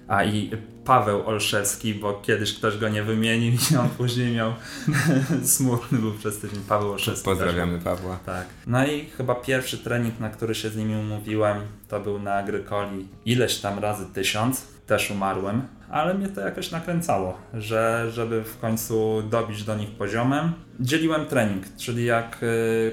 [0.08, 0.52] A i
[0.86, 4.54] Paweł Olszewski, bo kiedyś ktoś go nie wymienił i on później miał
[5.44, 7.26] smutny był przez tydzień Paweł Olszewski.
[7.26, 7.84] Pozdrawiamy też.
[7.84, 8.20] Pawła.
[8.26, 8.46] Tak.
[8.68, 13.08] No i chyba pierwszy trening, na który się z nimi umówiłem, to był na Agrykoli
[13.26, 14.68] ileś tam razy tysiąc.
[14.88, 20.52] Też umarłem, ale mnie to jakoś nakręcało, że żeby w końcu dobić do nich poziomem.
[20.80, 22.92] Dzieliłem trening, czyli jak y,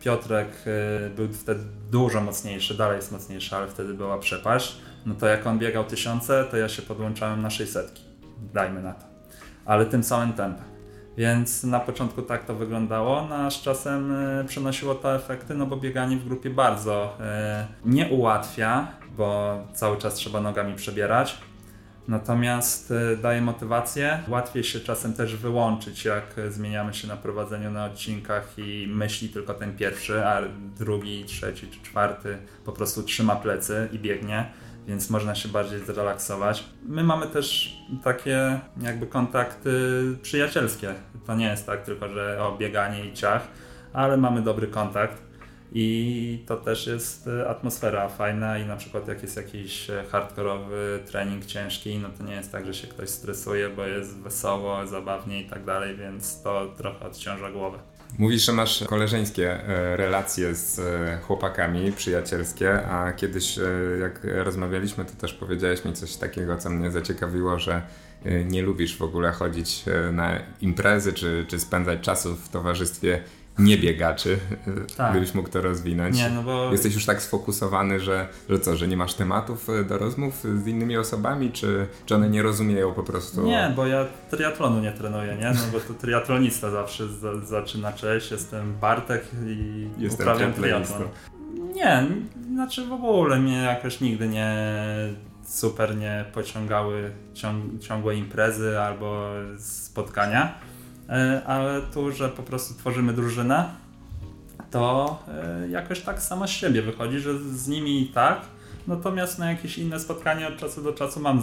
[0.00, 0.48] Piotrek
[1.06, 5.46] y, był wtedy dużo mocniejszy, dalej jest mocniejszy, ale wtedy była przepaść, no to jak
[5.46, 8.00] on biegał tysiące, to ja się podłączałem na 600,
[8.52, 9.04] dajmy na to,
[9.64, 10.64] ale tym samym tempem.
[11.16, 15.66] Więc na początku tak to wyglądało, no a z czasem y, przynosiło to efekty, no
[15.66, 17.18] bo bieganie w grupie bardzo
[17.84, 21.38] nie ułatwia, bo cały czas trzeba nogami przebierać,
[22.08, 24.22] Natomiast e, daje motywację.
[24.28, 29.54] Łatwiej się czasem też wyłączyć, jak zmieniamy się na prowadzeniu na odcinkach i myśli tylko
[29.54, 30.42] ten pierwszy, a
[30.78, 34.50] drugi, trzeci czy czwarty po prostu trzyma plecy i biegnie,
[34.86, 36.64] więc można się bardziej zrelaksować.
[36.86, 40.94] My mamy też takie jakby kontakty przyjacielskie.
[41.26, 43.48] To nie jest tak tylko, że o bieganie i ciach,
[43.92, 45.22] ale mamy dobry kontakt
[45.72, 51.00] i to też jest e, atmosfera fajna i na przykład jak jest jakiś e, hardkorowy
[51.06, 55.42] trening ciężki, no to nie jest tak, że się ktoś stresuje, bo jest wesoło, zabawnie
[55.42, 57.78] i tak dalej, więc to trochę odciąża głowę.
[58.18, 60.80] Mówisz, że masz koleżeńskie e, relacje z
[61.22, 63.58] chłopakami, przyjacielskie, a kiedyś
[64.00, 67.82] jak rozmawialiśmy, to też powiedziałeś mi coś takiego, co mnie zaciekawiło, że
[68.44, 73.22] nie lubisz w ogóle chodzić na imprezy czy, czy spędzać czasu w towarzystwie
[73.58, 74.38] niebiegaczy,
[74.96, 75.10] tak.
[75.10, 76.16] gdybyś mógł to rozwinąć.
[76.16, 76.72] Nie, no bo...
[76.72, 80.66] Jesteś już tak sfokusowany, że, że co, że nie masz tematów e, do rozmów z
[80.66, 83.42] innymi osobami, czy, czy one nie rozumieją po prostu?
[83.42, 85.50] Nie, bo ja triatlonu nie trenuję, nie?
[85.50, 91.02] No bo to triatlonista zawsze z, zaczyna, cześć, jestem Bartek i Jestem uprawiam triatlon.
[91.74, 92.06] Nie,
[92.54, 94.56] znaczy w ogóle mnie jakoś nigdy nie
[95.44, 100.54] super nie pociągały ciąg, ciągłe imprezy albo spotkania
[101.46, 103.68] ale tu, że po prostu tworzymy drużynę,
[104.70, 108.40] to e, jakoś tak sama z siebie wychodzi, że z nimi i tak,
[108.86, 111.42] natomiast na jakieś inne spotkania od czasu do czasu mam,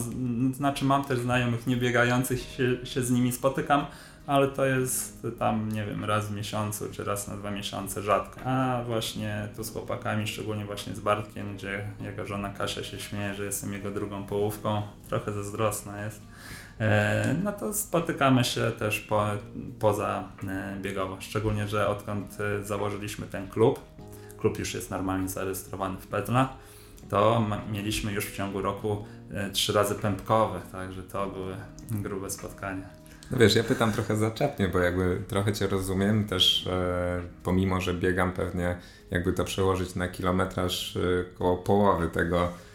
[0.54, 3.86] znaczy mam też znajomych niebiegających, się, się z nimi spotykam,
[4.28, 8.41] ale to jest tam, nie wiem, raz w miesiącu czy raz na dwa miesiące rzadko.
[8.45, 13.34] A właśnie tu z chłopakami, szczególnie właśnie z Bartkiem, gdzie jego żona Kasia się śmieje,
[13.34, 16.21] że jestem jego drugą połówką, trochę zazdrosna jest.
[16.21, 16.30] E,
[17.43, 19.25] no to spotykamy się też po,
[19.79, 21.17] poza e, biegowo.
[21.19, 23.79] Szczególnie, że odkąd e, założyliśmy ten klub,
[24.37, 26.57] klub już jest normalnie zarejestrowany w Pedla,
[27.09, 29.05] to mieliśmy już w ciągu roku
[29.53, 31.55] trzy razy pępkowe, także to były
[31.91, 32.89] grube spotkania.
[33.31, 37.93] No wiesz, ja pytam trochę zaczepnie, bo jakby trochę Cię rozumiem, też e, pomimo, że
[37.93, 38.77] biegam pewnie,
[39.11, 40.99] jakby to przełożyć na kilometraż e,
[41.37, 42.70] koło połowy tego, E,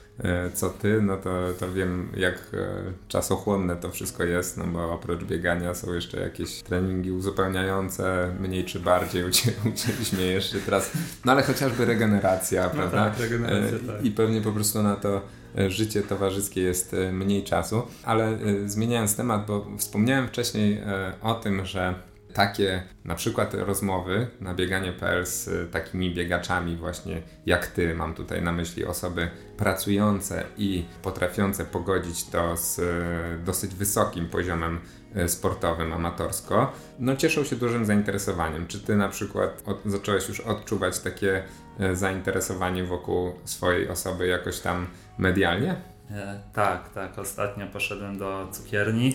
[0.54, 2.66] co ty, no to, to wiem jak e,
[3.08, 8.80] czasochłonne to wszystko jest, no bo oprócz biegania są jeszcze jakieś treningi uzupełniające, mniej czy
[8.80, 9.24] bardziej,
[9.74, 10.92] ucięliśmy jeszcze teraz,
[11.24, 13.10] no ale chociażby regeneracja, no prawda?
[13.10, 14.04] Tak, regeneracja, e, tak.
[14.04, 15.20] I pewnie po prostu na to
[15.68, 20.82] życie towarzyskie jest mniej czasu, ale zmieniając temat, bo wspomniałem wcześniej
[21.22, 21.94] o tym, że
[22.36, 28.52] takie na przykład rozmowy na bieganie.pl z takimi biegaczami właśnie jak ty, mam tutaj na
[28.52, 34.80] myśli osoby pracujące i potrafiące pogodzić to z e, dosyć wysokim poziomem
[35.14, 38.66] e, sportowym, amatorsko, no cieszą się dużym zainteresowaniem.
[38.66, 41.42] Czy ty na przykład od, zacząłeś już odczuwać takie
[41.80, 44.86] e, zainteresowanie wokół swojej osoby jakoś tam
[45.18, 45.95] medialnie?
[46.10, 47.18] E, tak, tak.
[47.18, 49.14] Ostatnio poszedłem do cukierni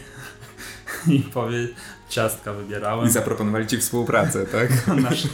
[1.08, 1.68] i powie,
[2.10, 3.08] ciastka wybierałem.
[3.08, 4.88] I zaproponowali ci współpracę, tak?
[4.88, 5.28] Nasz,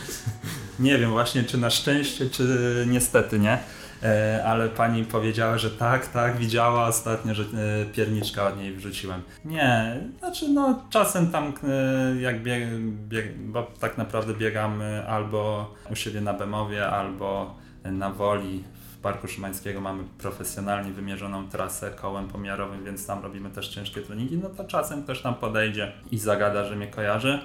[0.79, 3.59] nie wiem właśnie, czy na szczęście, czy niestety nie.
[4.03, 9.21] E, ale pani powiedziała, że tak, tak, widziała ostatnio, że e, pierniczka od niej wrzuciłem.
[9.45, 11.53] Nie, znaczy no czasem tam
[12.19, 12.63] jak bieg,
[13.07, 18.63] bieg bo tak naprawdę biegam albo u siebie na Bemowie, albo na Woli
[19.01, 24.49] Parku Szymańskiego mamy profesjonalnie wymierzoną trasę kołem pomiarowym, więc tam robimy też ciężkie treningi, no
[24.49, 27.39] to czasem ktoś tam podejdzie i zagada, że mnie kojarzy,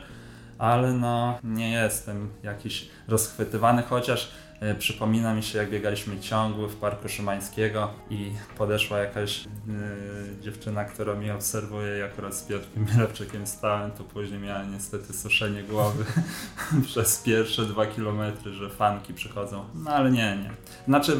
[0.58, 4.30] ale no nie jestem jakiś rozchwytywany, chociaż
[4.78, 11.14] przypomina mi się, jak biegaliśmy ciągły w Parku Szymańskiego i podeszła jakaś yy, dziewczyna, która
[11.14, 16.04] mnie obserwuje, jak raz z Piotrkiem Mielewczykiem stałem, to później miałem niestety suszenie głowy
[16.86, 19.64] przez pierwsze dwa kilometry, że fanki przychodzą.
[19.74, 20.50] No ale nie, nie.
[20.88, 21.16] Znaczy,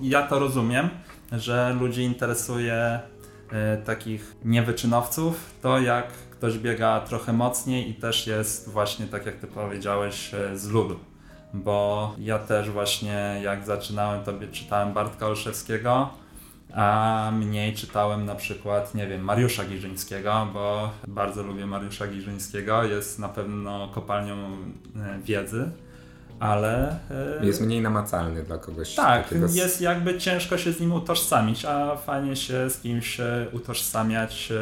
[0.00, 0.88] ja to rozumiem,
[1.32, 3.00] że ludzi interesuje
[3.52, 9.36] yy, takich niewyczynowców, to jak ktoś biega trochę mocniej i też jest właśnie, tak jak
[9.36, 11.11] ty powiedziałeś, z ludu
[11.54, 16.10] bo ja też właśnie jak zaczynałem, to czytałem Bartka Olszewskiego,
[16.74, 23.18] a mniej czytałem na przykład, nie wiem, Mariusza Giżyńskiego, bo bardzo lubię Mariusza Giżyńskiego, jest
[23.18, 25.70] na pewno kopalnią e, wiedzy,
[26.40, 26.96] ale...
[27.40, 28.94] Yy, jest mniej namacalny dla kogoś.
[28.94, 33.20] Tak, jest jakby ciężko się z nim utożsamić, a fajnie się z kimś
[33.52, 34.52] utożsamiać,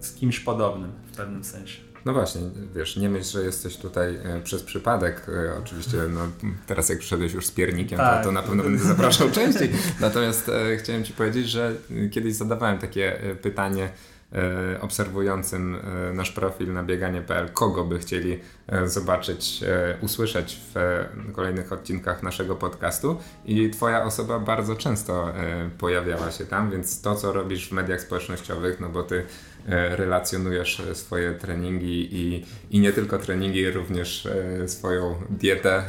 [0.00, 1.87] z kimś podobnym w pewnym sensie.
[2.04, 2.40] No właśnie,
[2.74, 5.26] wiesz, nie myśl, że jesteś tutaj e, przez przypadek.
[5.28, 6.20] E, oczywiście, no,
[6.66, 8.18] teraz jak przyszedłeś już z piernikiem, tak.
[8.18, 9.70] to, to na pewno będę zapraszał częściej.
[10.00, 11.72] Natomiast e, chciałem Ci powiedzieć, że
[12.10, 13.90] kiedyś zadawałem takie e, pytanie
[14.32, 18.40] e, obserwującym e, nasz profil na bieganie.pl, kogo by chcieli
[18.86, 19.64] zobaczyć,
[20.00, 25.32] usłyszeć w kolejnych odcinkach naszego podcastu i Twoja osoba bardzo często
[25.78, 29.24] pojawiała się tam, więc to, co robisz w mediach społecznościowych, no bo Ty
[29.68, 35.82] relacjonujesz e, swoje treningi i, i nie tylko treningi, również e, swoją dietę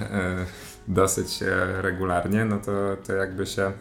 [0.87, 1.39] dosyć
[1.81, 3.71] regularnie, no to, to jakby się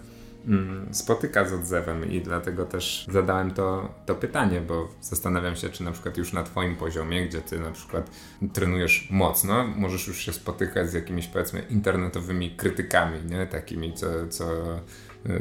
[0.46, 5.84] mm, spotyka z odzewem i dlatego też zadałem to, to pytanie, bo zastanawiam się, czy
[5.84, 8.10] na przykład już na Twoim poziomie, gdzie Ty na przykład
[8.52, 13.46] trenujesz mocno, możesz już się spotykać z jakimiś powiedzmy internetowymi krytykami, nie?
[13.46, 14.44] Takimi, co, co,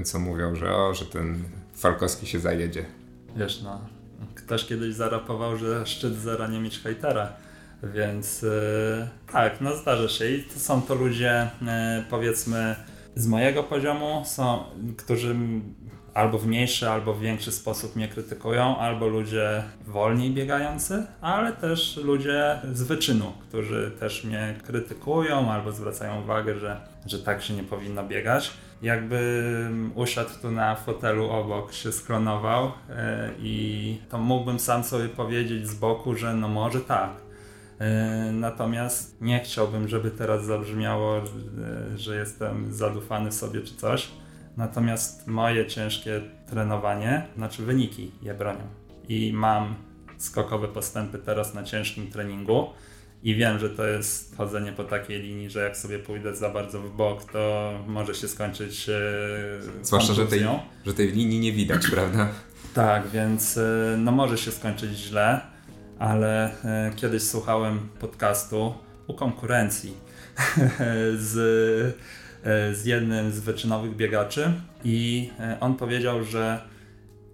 [0.03, 1.43] co mówią, że o, że ten
[1.75, 2.85] Falkowski się zajedzie.
[3.35, 3.96] Wiesz, no,
[4.35, 7.33] Ktoś kiedyś zarapował, że szczyt zera nie mieć hejtera.
[7.83, 11.67] Więc yy, tak, no zdarza się i to są to ludzie yy,
[12.09, 12.75] powiedzmy
[13.15, 14.63] z mojego poziomu, są,
[14.97, 15.35] którzy
[16.13, 21.97] albo w mniejszy, albo w większy sposób mnie krytykują, albo ludzie wolniej biegający, ale też
[21.97, 27.63] ludzie z wyczynu, którzy też mnie krytykują albo zwracają uwagę, że, że tak się nie
[27.63, 29.51] powinno biegać jakby
[29.95, 35.75] usiadł tu na fotelu obok, się sklonował e, i to mógłbym sam sobie powiedzieć z
[35.75, 37.09] boku, że no może tak.
[37.79, 41.23] E, natomiast nie chciałbym, żeby teraz zabrzmiało, e,
[41.97, 44.11] że jestem zadufany sobie czy coś.
[44.57, 48.67] Natomiast moje ciężkie trenowanie, znaczy wyniki je bronią.
[49.09, 49.75] I mam
[50.17, 52.69] skokowe postępy teraz na ciężkim treningu
[53.23, 56.81] i wiem, że to jest chodzenie po takiej linii, że jak sobie pójdę za bardzo
[56.81, 58.89] w bok, to może się skończyć.
[58.89, 60.47] E, Zwłaszcza, że tej,
[60.85, 62.29] że tej linii nie widać, prawda?
[62.73, 65.41] Tak, więc e, no może się skończyć źle,
[65.99, 68.73] ale e, kiedyś słuchałem podcastu
[69.07, 69.93] u konkurencji
[71.17, 71.33] z,
[72.77, 74.53] z jednym z wyczynowych biegaczy
[74.83, 76.61] i on powiedział, że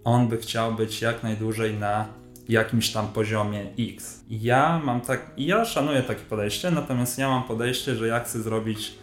[0.04, 2.08] on by chciał być jak najdłużej na
[2.48, 4.24] jakimś tam poziomie X.
[4.30, 8.94] Ja mam tak, ja szanuję takie podejście, natomiast ja mam podejście, że ja chcę zrobić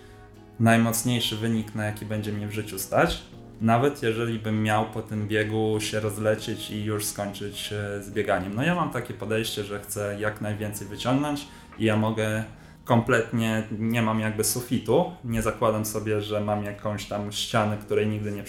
[0.59, 3.21] najmocniejszy wynik, na jaki będzie mnie w życiu stać.
[3.61, 8.55] Nawet jeżeli bym miał po tym biegu się rozlecieć i już skończyć e, z bieganiem.
[8.55, 11.47] No ja mam takie podejście, że chcę jak najwięcej wyciągnąć
[11.79, 12.43] i ja mogę
[12.85, 18.31] kompletnie, nie mam jakby sufitu, nie zakładam sobie, że mam jakąś tam ścianę, której nigdy
[18.31, 18.43] nie,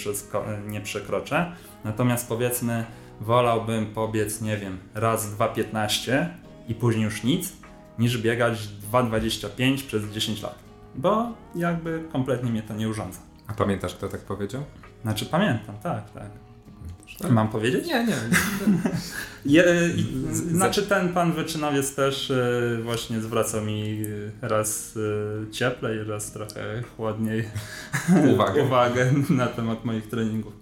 [0.66, 1.52] nie przekroczę.
[1.84, 2.84] Natomiast powiedzmy,
[3.22, 6.26] wolałbym pobiec, nie wiem, raz 2.15
[6.68, 7.52] i później już nic,
[7.98, 10.58] niż biegać 2.25 przez 10 lat.
[10.94, 13.18] Bo jakby kompletnie mnie to nie urządza.
[13.46, 14.62] A pamiętasz, kto tak powiedział?
[15.02, 16.30] Znaczy pamiętam, tak, tak.
[17.30, 17.86] Mam powiedzieć?
[17.86, 18.16] Nie, nie.
[19.46, 19.64] Je,
[20.32, 24.02] znaczy ten pan wyczynowiec też e, właśnie zwracał mi
[24.42, 24.98] raz
[25.46, 27.48] e, cieplej, raz trochę chłodniej
[28.34, 30.52] uwagę, uwagę na temat moich treningów.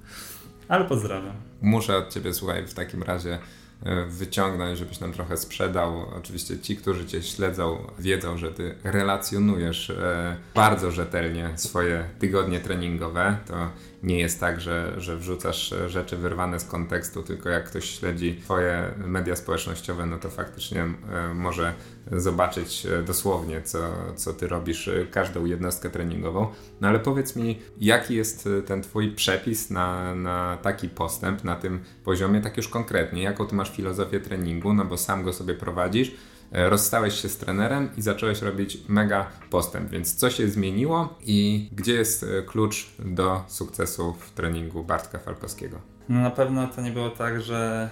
[0.71, 1.35] Ale pozdrawiam.
[1.63, 3.39] Muszę od Ciebie, słuchaj, w takim razie
[3.83, 6.07] e, wyciągnąć, żebyś nam trochę sprzedał.
[6.19, 13.37] Oczywiście ci, którzy Cię śledzą, wiedzą, że Ty relacjonujesz e, bardzo rzetelnie swoje tygodnie treningowe.
[13.47, 13.71] To
[14.03, 18.95] nie jest tak, że, że wrzucasz rzeczy wyrwane z kontekstu, tylko jak ktoś śledzi Twoje
[18.97, 21.75] media społecznościowe, no to faktycznie e, może
[22.13, 23.79] zobaczyć e, dosłownie, co,
[24.17, 26.47] co Ty robisz, e, każdą jednostkę treningową.
[26.81, 31.81] No ale powiedz mi, jaki jest ten Twój przepis na, na taki postęp, na tym
[32.05, 36.13] poziomie, tak już konkretnie, jaką Ty masz filozofię treningu, no bo sam go sobie prowadzisz,
[36.53, 39.91] rozstałeś się z trenerem i zacząłeś robić mega postęp.
[39.91, 45.79] Więc co się zmieniło i gdzie jest e, klucz do sukcesu w treningu Bartka Falkowskiego?
[46.09, 47.91] No na pewno to nie było tak, że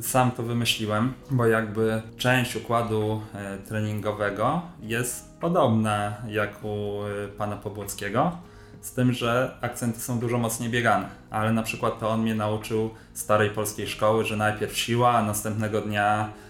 [0.00, 7.00] sam to wymyśliłem, bo jakby część układu e, treningowego jest podobna jak u
[7.38, 8.32] pana Pobłockiego,
[8.80, 12.90] z tym, że akcenty są dużo mocniej biegane, ale na przykład to on mnie nauczył
[13.14, 16.32] starej polskiej szkoły, że najpierw siła, a następnego dnia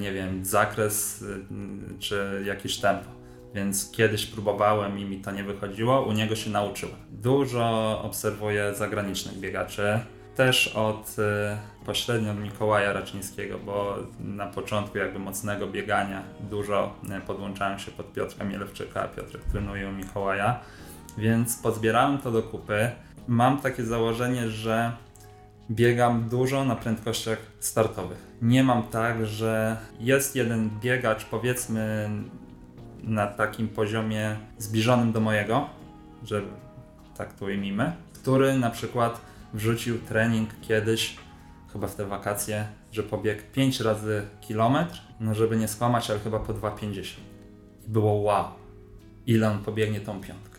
[0.00, 3.10] nie wiem, zakres e, czy jakieś tempo.
[3.54, 6.96] Więc kiedyś próbowałem i mi to nie wychodziło, u niego się nauczyłem.
[7.10, 10.00] Dużo obserwuję zagranicznych biegaczy,
[10.36, 16.94] też od e, pośrednio od Mikołaja Raczyńskiego, bo na początku jakby mocnego biegania dużo
[17.26, 20.60] podłączałem się pod Piotrka Mielewczyka, Piotrek trenuje u Mikołaja,
[21.18, 22.90] więc pozbierałem to do kupy.
[23.28, 24.92] Mam takie założenie, że
[25.70, 28.18] biegam dużo na prędkościach startowych.
[28.42, 32.10] Nie mam tak, że jest jeden biegacz, powiedzmy
[33.02, 35.68] na takim poziomie zbliżonym do mojego,
[36.24, 36.42] że
[37.16, 39.20] tak to ujmijmy, który na przykład
[39.54, 41.16] wrzucił trening kiedyś,
[41.72, 46.40] chyba w te wakacje, że pobiegł 5 razy kilometr, no żeby nie skłamać, ale chyba
[46.40, 47.02] po 2,50.
[47.86, 48.44] I było wow,
[49.26, 50.58] ile on pobiegnie tą piątkę.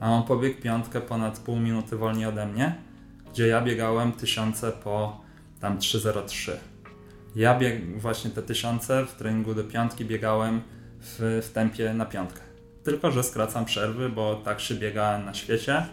[0.00, 2.74] A on pobiegł piątkę ponad pół minuty wolniej ode mnie,
[3.34, 5.20] gdzie ja biegałem tysiące po
[5.60, 6.52] tam 3,03.
[7.36, 10.60] Ja bieg właśnie te tysiące w treningu do piątki biegałem
[11.00, 12.40] w, w tempie na piątkę.
[12.84, 15.86] Tylko, że skracam przerwy, bo tak się biega na świecie,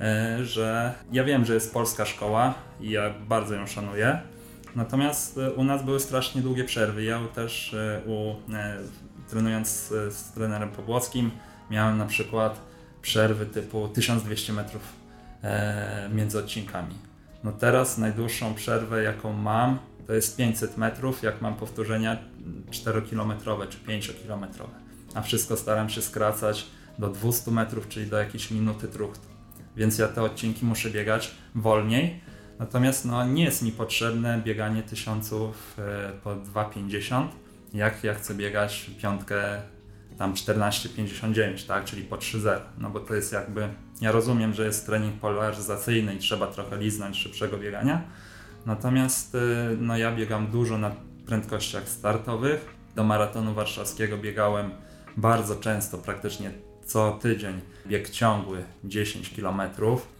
[0.00, 4.20] e, że ja wiem, że jest polska szkoła i ja bardzo ją szanuję.
[4.74, 7.04] Natomiast e, u nas były strasznie długie przerwy.
[7.04, 8.34] Ja też e, u,
[9.30, 11.30] trenując z, z trenerem Pobłockim
[11.70, 12.60] miałem na przykład
[13.02, 15.05] przerwy typu 1200 metrów
[16.14, 16.94] między odcinkami.
[17.44, 22.16] No teraz najdłuższą przerwę, jaką mam, to jest 500 metrów, jak mam powtórzenia
[22.70, 24.74] 4-kilometrowe czy 5-kilometrowe.
[25.14, 26.66] A wszystko staram się skracać
[26.98, 29.26] do 200 metrów, czyli do jakiejś minuty truchtu.
[29.76, 32.20] Więc ja te odcinki muszę biegać wolniej.
[32.58, 37.26] Natomiast no, nie jest mi potrzebne bieganie tysiąców e, po 2,50,
[37.74, 39.62] jak ja chcę biegać piątkę
[40.18, 42.60] tam 14,59, tak, czyli po 3,0.
[42.78, 43.68] No bo to jest jakby,
[44.00, 48.02] ja rozumiem, że jest trening polaryzacyjny i trzeba trochę liznąć szybszego biegania,
[48.66, 49.38] Natomiast y,
[49.80, 50.90] no, ja biegam dużo na
[51.26, 52.74] prędkościach startowych.
[52.96, 54.70] Do maratonu warszawskiego biegałem
[55.16, 56.50] bardzo często, praktycznie
[56.84, 59.62] co tydzień bieg ciągły 10 km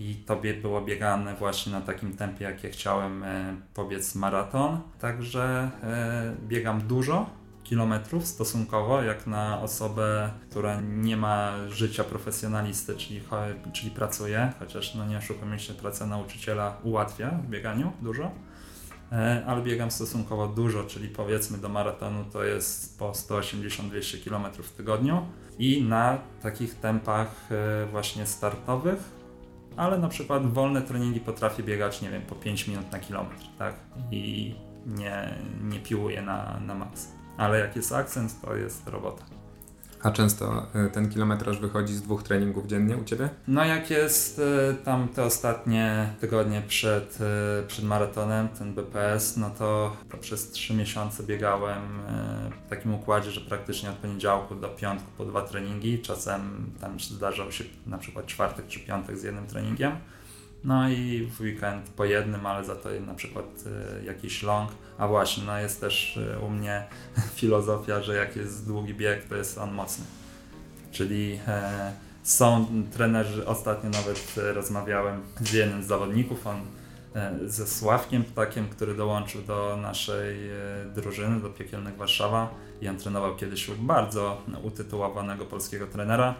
[0.00, 4.80] i to było biegane właśnie na takim tempie, jakie chciałem e, pobiec maraton.
[5.00, 7.30] Także e, biegam dużo,
[7.68, 13.20] kilometrów stosunkowo, jak na osobę, która nie ma życia profesjonalisty, czyli,
[13.72, 18.31] czyli pracuje, chociaż no nie oszukujmy się, praca nauczyciela ułatwia w bieganiu dużo,
[19.12, 24.70] e, ale biegam stosunkowo dużo, czyli powiedzmy do maratonu to jest po 180-200 km w
[24.70, 25.26] tygodniu
[25.59, 28.98] i na takich tempach e, właśnie startowych,
[29.76, 33.74] ale na przykład wolne treningi potrafię biegać, nie wiem, po 5 minut na kilometr, tak?
[34.11, 34.55] I
[34.87, 39.25] nie, nie piłuję na, na maks ale jak jest akcent, to jest robota.
[40.03, 43.29] A często e, ten kilometraż wychodzi z dwóch treningów dziennie u Ciebie?
[43.49, 44.38] No jak jest
[44.70, 50.51] e, tam te ostatnie tygodnie przed, e, przed maratonem, ten BPS, no to, to przez
[50.51, 51.83] trzy miesiące biegałem
[52.66, 57.53] w takim układzie, że praktycznie od poniedziałku do piątku po dwa treningi, czasem tam zdarzał
[57.53, 59.92] się na przykład czwartek czy piątek z jednym treningiem.
[60.66, 63.44] No i w weekend po jednym, ale za to na przykład
[64.00, 64.70] y, jakiś long.
[64.98, 66.85] A właśnie, no jest też y, u mnie
[67.37, 70.05] filozofia, że jak jest długi bieg, to jest on mocny.
[70.92, 76.61] Czyli e, są trenerzy, ostatnio nawet e, rozmawiałem z jednym z zawodników, on
[77.14, 80.55] e, ze Sławkiem Ptakiem, który dołączył do naszej e,
[80.94, 86.35] drużyny, do Piekielnych Warszawa i on trenował kiedyś u bardzo utytułowanego polskiego trenera,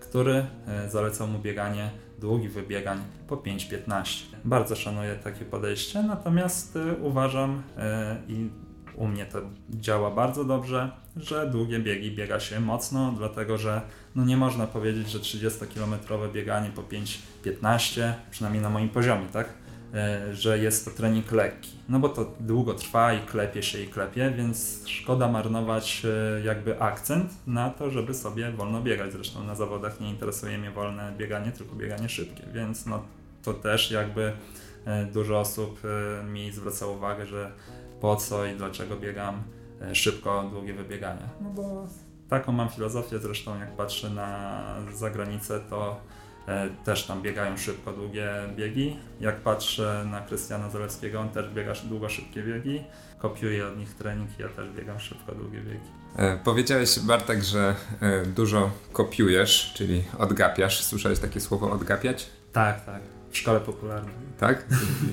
[0.00, 2.98] który e, zalecał mu bieganie długich wybiegań
[3.28, 4.24] po 5-15.
[4.44, 7.62] Bardzo szanuję takie podejście, natomiast y, uważam
[8.28, 8.48] y, i
[8.96, 9.38] u mnie to
[9.70, 13.80] działa bardzo dobrze, że długie biegi biega się mocno, dlatego że
[14.14, 19.61] no nie można powiedzieć, że 30-kilometrowe bieganie po 5-15, przynajmniej na moim poziomie, tak?
[19.94, 21.70] E, że jest to trening lekki.
[21.88, 26.80] No bo to długo trwa i klepie się i klepie, więc szkoda marnować e, jakby
[26.80, 29.12] akcent na to, żeby sobie wolno biegać.
[29.12, 33.02] Zresztą na zawodach nie interesuje mnie wolne bieganie, tylko bieganie szybkie, więc no
[33.42, 34.32] to też jakby
[34.84, 35.80] e, dużo osób
[36.32, 37.50] mi zwraca uwagę, że
[38.00, 39.42] po co i dlaczego biegam
[39.92, 41.28] szybko, długie wybiegania.
[41.40, 41.86] No bo
[42.28, 44.62] taką mam filozofię, zresztą jak patrzę na
[44.94, 46.00] zagranicę, to
[46.84, 48.96] też tam biegają szybko, długie biegi.
[49.20, 52.84] Jak patrzę na Krystiana Zalewskiego, on też biega długo, szybkie biegi.
[53.18, 55.86] Kopiuję od nich trening, ja też biegam szybko, długie biegi.
[56.16, 60.84] E, powiedziałeś Bartek, że e, dużo kopiujesz, czyli odgapiasz.
[60.84, 62.30] Słyszałeś takie słowo odgapiać?
[62.52, 63.02] Tak, tak.
[63.30, 64.14] W szkole popularnej.
[64.38, 64.64] Tak?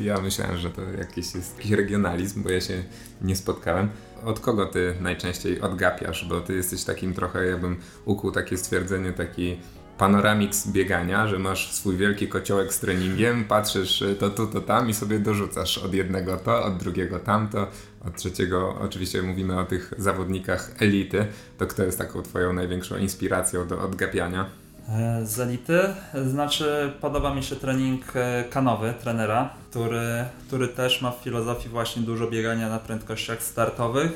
[0.01, 2.83] Ja myślałem, że to jakiś jest jakiś regionalizm, bo ja się
[3.21, 3.89] nie spotkałem.
[4.25, 6.25] Od kogo ty najczęściej odgapiasz?
[6.25, 9.57] Bo ty jesteś takim trochę, jakbym ukuł takie stwierdzenie, taki
[9.99, 14.89] panoramix biegania, że masz swój wielki kociołek z treningiem, patrzysz y, to tu, to tam
[14.89, 17.67] i sobie dorzucasz od jednego to, od drugiego tamto,
[18.05, 23.67] od trzeciego oczywiście mówimy o tych zawodnikach elity, to kto jest taką twoją największą inspiracją
[23.67, 24.45] do odgapiania?
[24.89, 25.79] E, z elity,
[26.27, 32.01] znaczy podoba mi się trening e, kanowy trenera, który, który też ma w filozofii właśnie
[32.01, 34.11] dużo biegania na prędkościach startowych,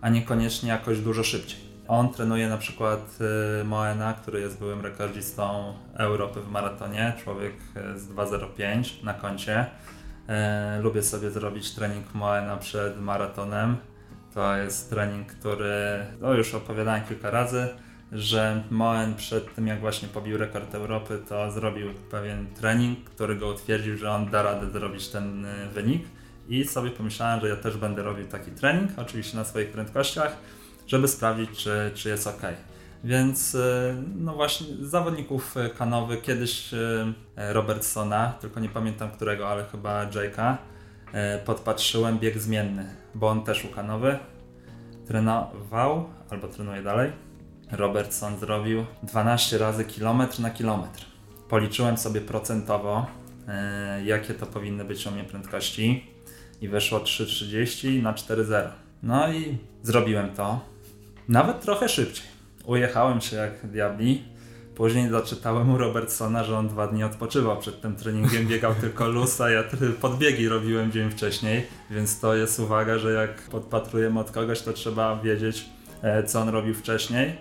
[0.00, 1.61] a niekoniecznie jakoś dużo szybciej.
[1.88, 3.18] On trenuje na przykład
[3.60, 7.54] y, Moena, który jest byłym rekordzistą Europy w maratonie, człowiek
[7.94, 9.66] y, z 2.05 na koncie.
[10.78, 13.76] Y, lubię sobie zrobić trening Moena przed maratonem.
[14.34, 17.68] To jest trening, który no już opowiadałem kilka razy.
[18.12, 23.48] że Moen przed tym jak właśnie pobił rekord Europy, to zrobił pewien trening, który go
[23.48, 26.02] utwierdził, że on da radę zrobić ten wynik
[26.48, 30.36] i sobie pomyślałem, że ja też będę robił taki trening, oczywiście na swoich prędkościach,
[30.92, 32.42] żeby sprawdzić, czy, czy jest ok.
[33.04, 40.06] Więc y, no właśnie zawodników kanowych, kiedyś y, Robertsona, tylko nie pamiętam którego, ale chyba
[40.06, 40.56] Jake'a,
[41.44, 44.18] podpatrzyłem bieg zmienny, bo on też ukanowy
[45.06, 47.12] trenował albo trenuje dalej
[47.70, 51.04] Robertson zrobił 12 razy kilometr na kilometr.
[51.48, 53.06] Policzyłem sobie procentowo,
[54.04, 56.06] jakie to powinny być u mnie prędkości
[56.60, 58.68] i weszło 3,30 na 4,0.
[59.02, 60.71] No i zrobiłem to.
[61.28, 62.26] Nawet trochę szybciej.
[62.64, 64.24] Ujechałem się jak diabli.
[64.74, 69.50] Później zaczytałem u Robertsona, że on dwa dni odpoczywał przed tym treningiem, biegał tylko lusa,
[69.50, 69.64] ja
[70.00, 75.16] podbiegi robiłem dzień wcześniej, więc to jest uwaga, że jak podpatrujemy od kogoś, to trzeba
[75.16, 75.64] wiedzieć,
[76.02, 77.36] e, co on robił wcześniej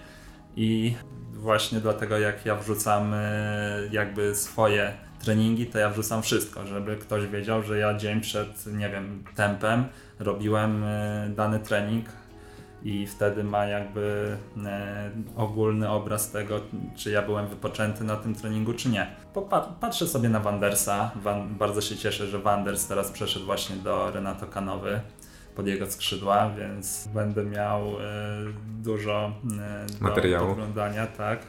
[0.56, 0.96] i
[1.34, 7.28] właśnie dlatego jak ja wrzucam e, jakby swoje treningi, to ja wrzucam wszystko, żeby ktoś
[7.28, 9.86] wiedział, że ja dzień przed, nie wiem, tempem
[10.20, 12.06] robiłem e, dany trening
[12.84, 16.62] i wtedy ma jakby e, ogólny obraz tego,
[16.96, 19.08] czy ja byłem wypoczęty na tym treningu, czy nie.
[19.80, 21.12] Patrzę sobie na Wandersa,
[21.60, 25.02] bardzo się cieszę, że Wanders teraz przeszedł właśnie do Renato Kanowy
[25.56, 27.94] pod jego skrzydła, więc będę miał e,
[28.84, 31.40] dużo e, materiału do oglądania, tak.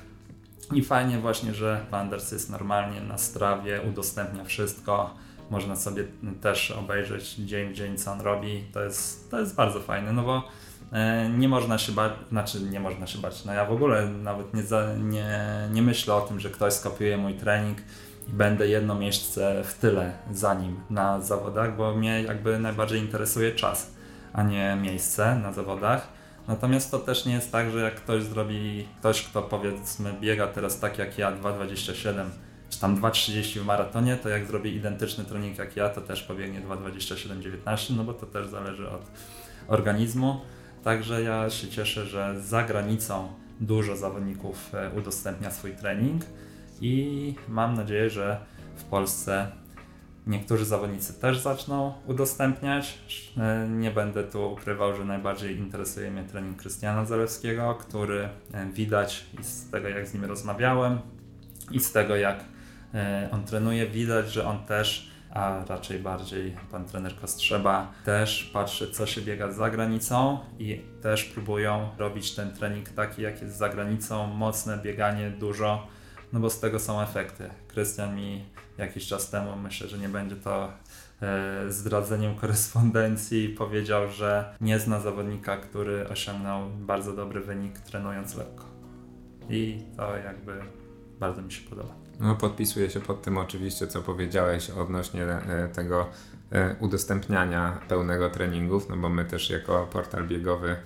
[0.72, 5.14] I fajnie właśnie, że Wanders jest normalnie na strawie, udostępnia wszystko.
[5.50, 6.04] Można sobie
[6.40, 8.64] też obejrzeć dzień w dzień, co on robi.
[8.72, 10.42] To jest, to jest bardzo fajne, no bo
[11.38, 13.44] nie można się bać, znaczy nie można się bać.
[13.44, 15.38] No ja w ogóle nawet nie, za, nie,
[15.72, 17.78] nie myślę o tym, że ktoś skopiuje mój trening
[18.28, 23.52] i będę jedno miejsce w tyle za nim na zawodach, bo mnie jakby najbardziej interesuje
[23.52, 23.90] czas,
[24.32, 26.08] a nie miejsce na zawodach.
[26.48, 30.80] Natomiast to też nie jest tak, że jak ktoś zrobi, ktoś kto powiedzmy biega teraz
[30.80, 32.24] tak jak ja 2,27
[32.70, 36.60] czy tam 2,30 w maratonie, to jak zrobi identyczny trening jak ja, to też pobiegnie
[36.60, 39.02] 2,27,19, no bo to też zależy od
[39.68, 40.40] organizmu.
[40.84, 43.28] Także ja się cieszę, że za granicą
[43.60, 46.22] dużo zawodników e, udostępnia swój trening
[46.80, 48.40] i mam nadzieję, że
[48.76, 49.52] w Polsce
[50.26, 52.98] niektórzy zawodnicy też zaczną udostępniać.
[53.38, 59.26] E, nie będę tu ukrywał, że najbardziej interesuje mnie trening Krystiana Zalewskiego, który e, widać
[59.40, 60.98] i z tego jak z nim rozmawiałem
[61.70, 62.44] i z tego jak
[63.32, 69.06] on trenuje, widać, że on też a raczej bardziej pan trener Kostrzeba też patrzy, co
[69.06, 74.26] się biega za granicą i też próbują robić ten trening taki, jak jest za granicą,
[74.26, 75.86] mocne bieganie, dużo
[76.32, 77.50] no bo z tego są efekty.
[77.68, 78.44] Krystian mi
[78.78, 80.72] jakiś czas temu, myślę, że nie będzie to
[81.22, 88.64] e, zdradzeniem korespondencji, powiedział, że nie zna zawodnika, który osiągnął bardzo dobry wynik trenując lekko.
[89.50, 90.60] I to jakby
[91.20, 92.01] bardzo mi się podoba.
[92.22, 96.08] No, podpisuję się pod tym oczywiście, co powiedziałeś odnośnie e, tego
[96.52, 100.76] e, udostępniania pełnego treningów, no bo my też jako portal biegowy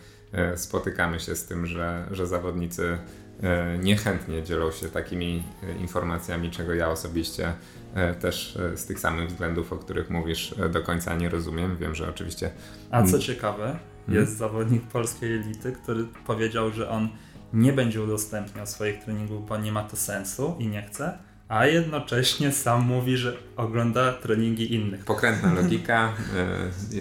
[0.57, 2.99] spotykamy się z tym, że, że zawodnicy
[3.43, 7.53] E, niechętnie dzielą się takimi e, informacjami, czego ja osobiście
[7.95, 11.77] e, też z tych samych względów, o których mówisz, do końca nie rozumiem.
[11.77, 12.51] Wiem, że oczywiście.
[12.91, 14.21] A co ciekawe, hmm?
[14.25, 17.09] jest zawodnik polskiej elity, który powiedział, że on
[17.53, 21.19] nie będzie udostępniał swoich treningów, bo nie ma to sensu i nie chce,
[21.49, 25.05] a jednocześnie sam mówi, że ogląda treningi innych.
[25.05, 26.13] Pokrętna logika,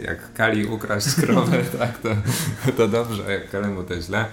[0.04, 2.10] jak Kali ukraść krowę, tak, to,
[2.78, 4.26] to dobrze, a jak Kalemu to źle.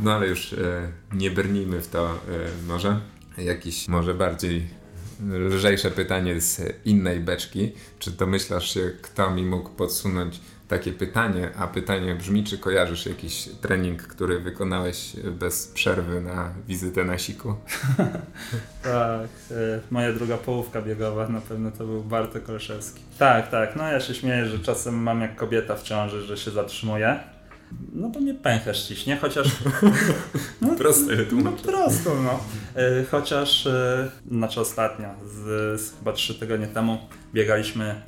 [0.00, 2.18] No ale już e, nie brnijmy w to e,
[2.66, 3.00] może.
[3.38, 4.66] Jakiś może bardziej
[5.30, 7.72] lżejsze pytanie z innej beczki.
[7.98, 10.40] Czy domyślasz się, kto mi mógł podsunąć
[10.72, 11.50] takie pytanie?
[11.58, 17.54] A pytanie brzmi, czy kojarzysz jakiś trening, który wykonałeś bez przerwy na wizytę na siku?
[18.82, 23.00] tak, e, moja druga połówka biegowa na pewno to był Bartek Olszewski.
[23.18, 26.50] Tak, tak, no ja się śmieję, że czasem mam jak kobieta w ciąży, że się
[26.50, 27.20] zatrzymuję
[27.92, 29.48] no bo mnie pęcherz ściśnie, chociaż...
[30.60, 32.40] No, Proste No prosto, no.
[32.76, 36.98] E, chociaż, e, znaczy ostatnio, z, z chyba trzy tygodnie temu
[37.34, 38.02] biegaliśmy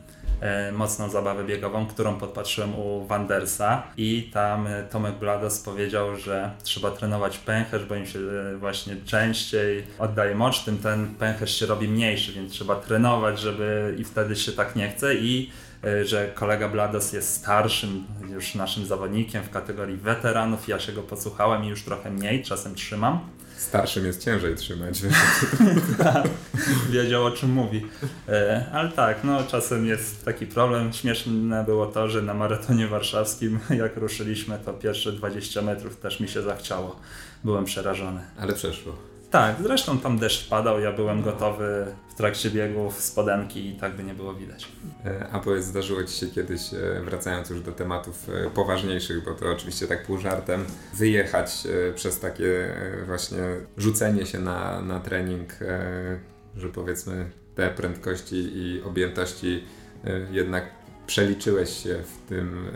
[0.73, 7.39] mocną zabawę biegową, którą podpatrzyłem u Wandersa i tam Tomek Blados powiedział, że trzeba trenować
[7.39, 8.19] pęcherz, bo im się
[8.59, 14.05] właśnie częściej oddaje mocz, tym ten pęcherz się robi mniejszy, więc trzeba trenować, żeby i
[14.05, 15.51] wtedy się tak nie chce i
[15.85, 20.69] E, że kolega Blados jest starszym już naszym zawodnikiem w kategorii weteranów.
[20.69, 23.21] Ja się go posłuchałem i już trochę mniej, czasem trzymam.
[23.57, 25.03] Starszym jest ciężej trzymać.
[26.91, 27.87] Wiedział o czym mówi.
[28.29, 30.93] E, ale tak, no czasem jest taki problem.
[30.93, 36.29] Śmieszne było to, że na maratonie warszawskim, jak ruszyliśmy, to pierwsze 20 metrów też mi
[36.29, 36.97] się zachciało.
[37.45, 38.21] Byłem przerażony.
[38.39, 39.14] Ale przeszło.
[39.35, 44.05] Tak, zresztą tam deszcz padał, ja byłem gotowy w trakcie biegów spodenki i tak by
[44.05, 44.69] nie było widać.
[45.05, 49.35] E, a powiedz, zdarzyło Ci się kiedyś, e, wracając już do tematów e, poważniejszych, bo
[49.35, 50.65] to oczywiście tak pół żartem,
[50.95, 52.75] wyjechać przez takie
[53.07, 53.39] właśnie
[53.77, 55.53] rzucenie się na, na trening,
[56.57, 59.65] że powiedzmy te prędkości i objętości
[60.31, 60.65] jednak
[61.07, 62.67] przeliczyłeś się w tym,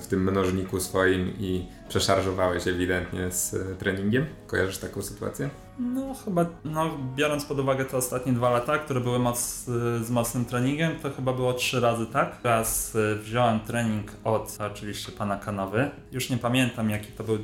[0.00, 4.26] w tym mnożniku swoim i przeszarżowałeś ewidentnie z treningiem?
[4.46, 5.50] Kojarzysz taką sytuację?
[5.78, 9.64] No chyba, no biorąc pod uwagę te ostatnie dwa lata, które były moc,
[10.02, 12.38] z mocnym treningiem, to chyba było trzy razy tak.
[12.44, 15.90] Raz wziąłem trening od oczywiście pana Kanowy.
[16.12, 17.38] Już nie pamiętam jaki to był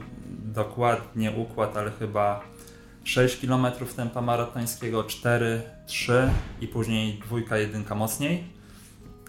[0.45, 2.41] dokładnie układ, ale chyba
[3.05, 3.67] 6 km
[3.97, 6.31] tempa maratońskiego, 4, 3
[6.61, 8.45] i później dwójka, jedynka mocniej.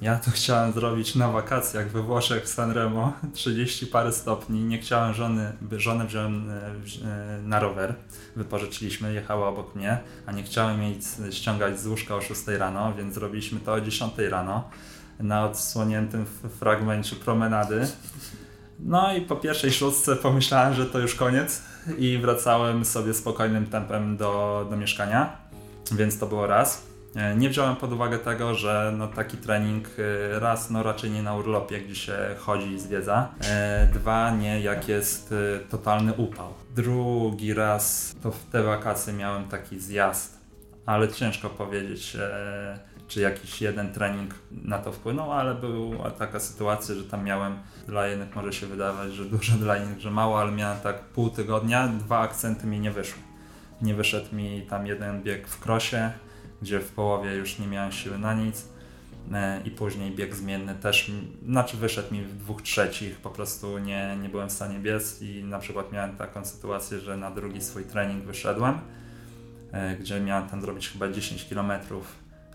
[0.03, 4.63] Ja to chciałem zrobić na wakacjach we Włoszech w Sanremo, 30 parę stopni.
[4.63, 7.95] Nie chciałem żony, żonę wziąłem e, e, na rower,
[8.35, 10.99] wypożyczyliśmy, jechała obok mnie, a nie chciałem jej
[11.31, 14.69] ściągać z łóżka o 6 rano, więc zrobiliśmy to o 10 rano
[15.19, 16.25] na odsłoniętym
[16.59, 17.87] fragmencie promenady.
[18.79, 21.61] No i po pierwszej szóstce pomyślałem, że to już koniec
[21.97, 25.37] i wracałem sobie spokojnym tempem do, do mieszkania,
[25.91, 26.92] więc to było raz.
[27.15, 31.23] E, nie wziąłem pod uwagę tego, że no, taki trening e, raz, no raczej nie
[31.23, 33.29] na urlopie, gdzie się chodzi i zwiedza.
[33.43, 35.33] E, dwa, nie jak jest
[35.69, 36.53] totalny upał.
[36.75, 40.39] Drugi raz to w te wakacje miałem taki zjazd,
[40.85, 42.17] ale ciężko powiedzieć,
[43.07, 47.57] czy jakiś jeden trening na to wpłynął, ale była taka sytuacja, że tam miałem,
[47.87, 51.29] dla jednych może się wydawać, że dużo, dla innych, że mało, ale miałem tak pół
[51.29, 53.21] tygodnia, dwa akcenty mi nie wyszły.
[53.81, 56.11] Nie wyszedł mi tam jeden bieg w krosie,
[56.63, 58.67] gdzie w połowie już nie miałem siły na nic
[59.33, 61.11] e, i później bieg zmienny też,
[61.45, 65.43] znaczy wyszedł mi w dwóch trzecich, po prostu nie, nie byłem w stanie biec i
[65.43, 68.79] na przykład miałem taką sytuację, że na drugi swój trening wyszedłem,
[69.71, 71.71] e, gdzie miałem tam zrobić chyba 10 km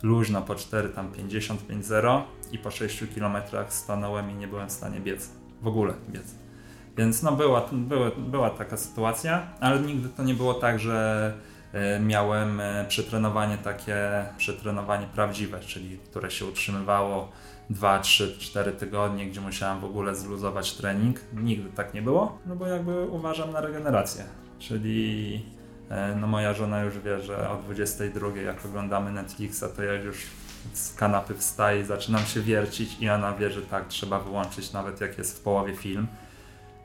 [0.02, 3.36] luźno po 4, tam 55-0 i po 6 km
[3.68, 5.30] stanąłem i nie byłem w stanie biec,
[5.62, 6.34] w ogóle biec.
[6.96, 11.32] Więc no była, była, była taka sytuacja, ale nigdy to nie było tak, że
[12.00, 17.28] miałem e, przetrenowanie takie, przetrenowanie prawdziwe, czyli które się utrzymywało
[17.70, 21.20] 2, 3, 4 tygodnie, gdzie musiałem w ogóle zluzować trening.
[21.34, 24.24] Nigdy tak nie było, no bo jakby uważam na regenerację.
[24.58, 25.42] Czyli
[25.90, 30.26] e, no moja żona już wie, że o 22 jak oglądamy Netflixa, to ja już
[30.72, 35.00] z kanapy wstaję i zaczynam się wiercić i ona wie, że tak, trzeba wyłączyć nawet
[35.00, 36.06] jak jest w połowie film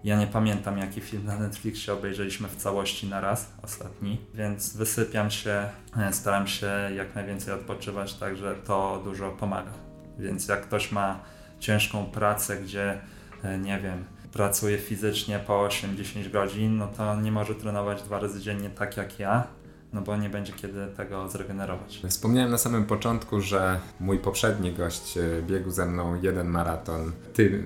[0.03, 5.31] ja nie pamiętam, jaki film na Netflixie obejrzeliśmy w całości na raz, ostatni, więc wysypiam
[5.31, 9.71] się, e, staram się jak najwięcej odpoczywać, także to dużo pomaga.
[10.19, 11.19] Więc jak ktoś ma
[11.59, 13.01] ciężką pracę, gdzie,
[13.43, 18.41] e, nie wiem, pracuje fizycznie po 8-10 godzin, no to nie może trenować dwa razy
[18.41, 19.47] dziennie tak jak ja,
[19.93, 22.01] no bo nie będzie kiedy tego zregenerować.
[22.09, 27.11] Wspomniałem na samym początku, że mój poprzedni gość e, biegł ze mną jeden maraton.
[27.33, 27.63] Ty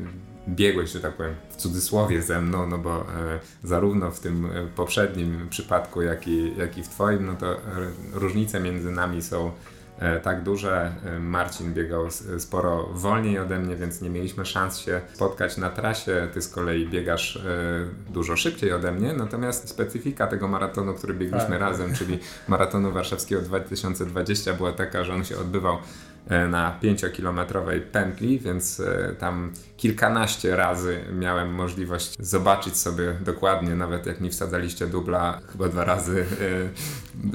[0.47, 3.05] biegłeś, że tak powiem, w cudzysłowie ze mną, no bo e,
[3.63, 7.59] zarówno w tym e, poprzednim przypadku, jak i, jak i w Twoim, no to e,
[8.13, 9.51] różnice między nami są
[9.99, 10.91] e, tak duże.
[11.05, 16.27] E, Marcin biegał sporo wolniej ode mnie, więc nie mieliśmy szans się spotkać na trasie.
[16.33, 17.41] Ty z kolei biegasz e,
[18.09, 21.59] dużo szybciej ode mnie, natomiast specyfika tego maratonu, który biegliśmy tak.
[21.59, 25.77] razem, czyli maratonu warszawskiego 2020 była taka, że on się odbywał
[26.49, 34.21] na 5-kilometrowej pętli, więc e, tam kilkanaście razy miałem możliwość zobaczyć sobie dokładnie, nawet jak
[34.21, 36.25] mi wsadzaliście dubla, chyba dwa razy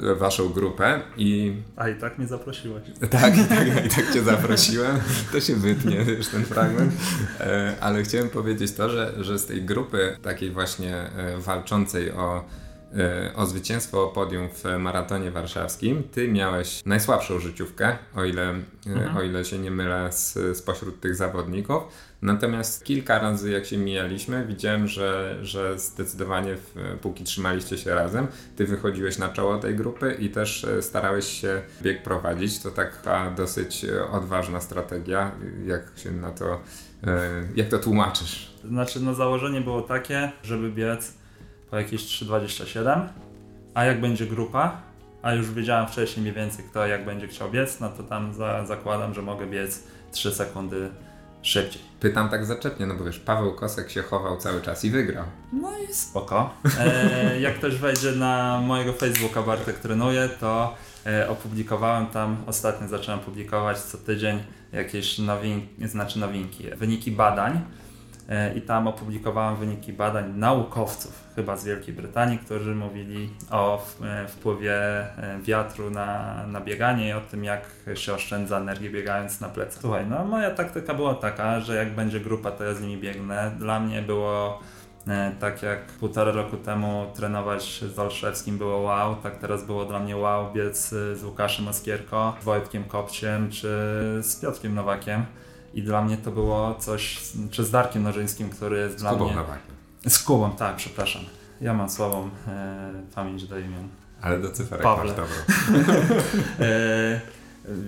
[0.03, 1.53] e, waszą grupę i...
[1.75, 2.83] A i tak mnie zaprosiłeś.
[3.09, 4.99] Tak, i tak, i tak cię zaprosiłem.
[5.31, 6.93] To się wytnie już ten fragment.
[7.81, 12.72] Ale chciałem powiedzieć to, że, że z tej grupy takiej właśnie walczącej o E,
[13.35, 16.03] o zwycięstwo o podium w maratonie warszawskim.
[16.11, 19.17] Ty miałeś najsłabszą życiówkę, o ile, e, mhm.
[19.17, 21.83] o ile się nie mylę, z, spośród tych zawodników.
[22.21, 28.27] Natomiast kilka razy, jak się mijaliśmy, widziałem, że, że zdecydowanie, w, póki trzymaliście się razem,
[28.55, 32.59] ty wychodziłeś na czoło tej grupy i też e, starałeś się bieg prowadzić.
[32.59, 35.31] To taka dosyć odważna strategia.
[35.65, 36.61] Jak się na to,
[37.55, 38.53] jak to tłumaczysz?
[38.67, 41.22] Znaczy, no założenie było takie, żeby biec
[41.73, 43.07] po jakieś 3,27,
[43.73, 44.81] a jak będzie grupa,
[45.21, 48.65] a już wiedziałem wcześniej mniej więcej kto jak będzie chciał biec, no to tam za,
[48.65, 50.89] zakładam, że mogę biec 3 sekundy
[51.41, 51.81] szybciej.
[51.99, 55.25] Pytam tak zaczepnie, no bo wiesz, Paweł Kosek się chował cały czas i wygrał.
[55.53, 56.53] No i spoko.
[56.79, 63.19] E, jak ktoś wejdzie na mojego Facebooka Bartek Trenuje, to e, opublikowałem tam, ostatnio zacząłem
[63.19, 67.61] publikować co tydzień jakieś nowinki, znaczy nowinki, wyniki badań
[68.55, 74.73] i tam opublikowałem wyniki badań naukowców, chyba z Wielkiej Brytanii, którzy mówili o e, wpływie
[74.73, 79.81] e, wiatru na, na bieganie i o tym, jak się oszczędza energię biegając na plecach.
[79.81, 83.51] Słuchaj, no moja taktyka była taka, że jak będzie grupa, to ja z nimi biegnę.
[83.59, 84.59] Dla mnie było
[85.39, 90.17] tak jak półtora roku temu trenować z Olszewskim było wow, tak teraz było dla mnie
[90.17, 93.67] wow biec z Łukaszem Oskierko, Wojtkiem Kopciem czy
[94.21, 95.25] z Piotrkiem Nowakiem.
[95.73, 97.21] I dla mnie to było coś,
[97.51, 99.35] czy z Darkiem Nożyńskim, który jest z dla Kubą mnie...
[100.07, 101.21] Z Kubą, tak, przepraszam.
[101.61, 103.87] Ja mam słabą e, pamięć do imion.
[104.21, 105.13] Ale do cyferek Pawle.
[105.13, 105.19] masz
[106.59, 107.21] e,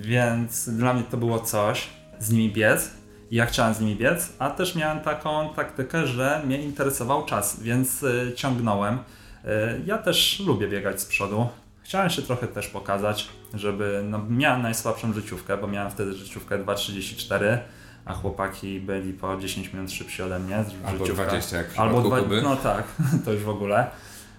[0.01, 2.91] więc dla mnie to było coś, z nimi biec.
[3.31, 8.03] Ja chciałem z nimi biec, a też miałem taką taktykę, że mnie interesował czas, więc
[8.03, 8.99] e, ciągnąłem.
[9.45, 11.47] E, ja też lubię biegać z przodu.
[11.83, 14.01] Chciałem się trochę też pokazać, żeby.
[14.05, 17.57] No, miałem najsłabszą życiówkę, bo miałem wtedy życiówkę 2,34,
[18.05, 20.63] a chłopaki byli po 10 minut szybsi ode mnie.
[20.85, 22.41] Albo 20 jak w Albo dwa, Kuby.
[22.41, 22.83] No tak,
[23.25, 23.87] to już w ogóle.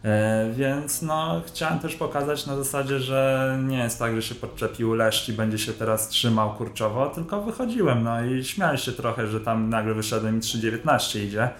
[0.05, 4.95] E, więc no, chciałem też pokazać na zasadzie, że nie jest tak, że się podczepił
[4.95, 9.41] leszcz i będzie się teraz trzymał kurczowo, tylko wychodziłem no i śmiałem się trochę, że
[9.41, 11.51] tam nagle wyszedłem i 3,19 idzie.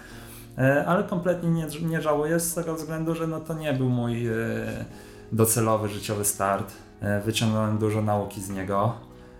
[0.57, 4.27] E, ale kompletnie nie, nie żałuję z tego względu, że no to nie był mój.
[4.27, 4.31] E,
[5.31, 6.73] docelowy życiowy start.
[7.25, 8.95] Wyciągnąłem dużo nauki z niego,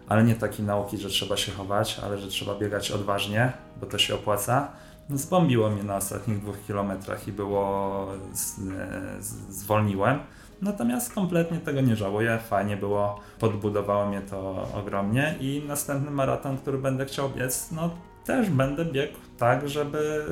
[0.07, 3.97] ale nie takiej nauki, że trzeba się chować, ale że trzeba biegać odważnie, bo to
[3.97, 4.71] się opłaca.
[5.09, 8.55] No, zbombiło mnie na ostatnich dwóch kilometrach i było, z,
[9.19, 10.19] z, zwolniłem.
[10.61, 16.77] Natomiast kompletnie tego nie żałuję, fajnie było, podbudowało mnie to ogromnie i następny maraton, który
[16.77, 17.89] będę chciał biec, no
[18.25, 20.25] też będę biegł tak, żeby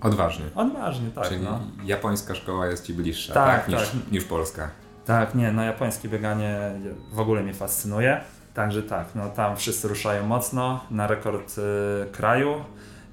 [0.00, 0.44] Odważnie.
[0.54, 1.28] Odważnie, tak.
[1.28, 1.60] Czyli no.
[1.84, 4.12] japońska szkoła jest ci bliższa, tak, tak, niż, tak.
[4.12, 4.70] niż polska.
[5.04, 6.72] Tak, nie, no japońskie bieganie
[7.12, 8.20] w ogóle mnie fascynuje.
[8.56, 11.62] Także tak, no tam wszyscy ruszają mocno na rekord y,
[12.12, 12.54] kraju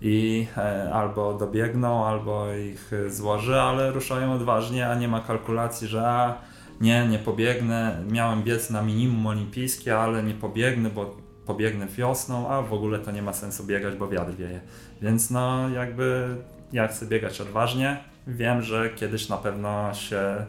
[0.02, 6.08] i e, albo dobiegną, albo ich złoży, ale ruszają odważnie, a nie ma kalkulacji, że
[6.08, 6.38] a,
[6.82, 8.04] nie, nie pobiegnę.
[8.12, 13.12] Miałem biec na minimum olimpijskie, ale nie pobiegnę, bo pobiegnę wiosną, a w ogóle to
[13.12, 14.62] nie ma sensu biegać, bo wiatr wieje.
[15.02, 16.36] Więc no jakby
[16.74, 17.98] ja chcę biegać odważnie.
[18.28, 20.46] Wiem, że kiedyś na pewno się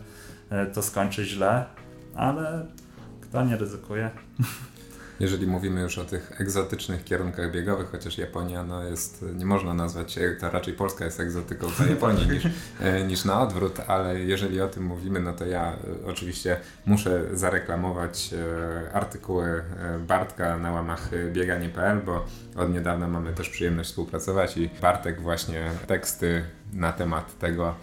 [0.50, 1.64] e, to skończy źle,
[2.16, 2.66] ale
[3.20, 4.10] kto nie ryzykuje?
[5.20, 10.12] Jeżeli mówimy już o tych egzotycznych kierunkach biegowych, chociaż Japonia no jest, nie można nazwać
[10.12, 12.48] się, to raczej Polska jest egzotyką dla Japonii niż,
[12.80, 16.56] e, niż na odwrót, ale jeżeli o tym mówimy, no to ja e, oczywiście
[16.86, 18.30] muszę zareklamować
[18.92, 19.62] artykuły
[20.06, 26.44] Bartka na łamach bieganie.pl, bo od niedawna mamy też przyjemność współpracować i Bartek właśnie teksty
[26.72, 27.74] na temat tego,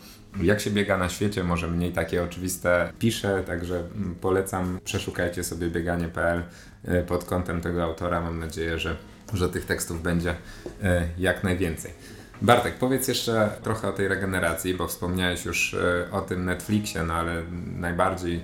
[0.42, 5.70] jak się biega na świecie, może mniej takie oczywiste pisze, także mm, polecam, przeszukajcie sobie
[5.70, 6.44] bieganie.pl
[6.86, 8.22] e, pod kątem tego autora.
[8.22, 8.96] Mam nadzieję, że,
[9.34, 10.36] że tych tekstów będzie
[10.84, 11.92] e, jak najwięcej.
[12.42, 17.14] Bartek, powiedz jeszcze trochę o tej regeneracji, bo wspomniałeś już e, o tym Netflixie, no
[17.14, 17.44] ale
[17.76, 18.44] najbardziej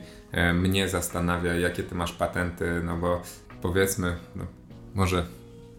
[0.54, 3.22] mnie zastanawia, jakie ty masz patenty, no bo
[3.62, 4.46] powiedzmy, no,
[4.96, 5.26] może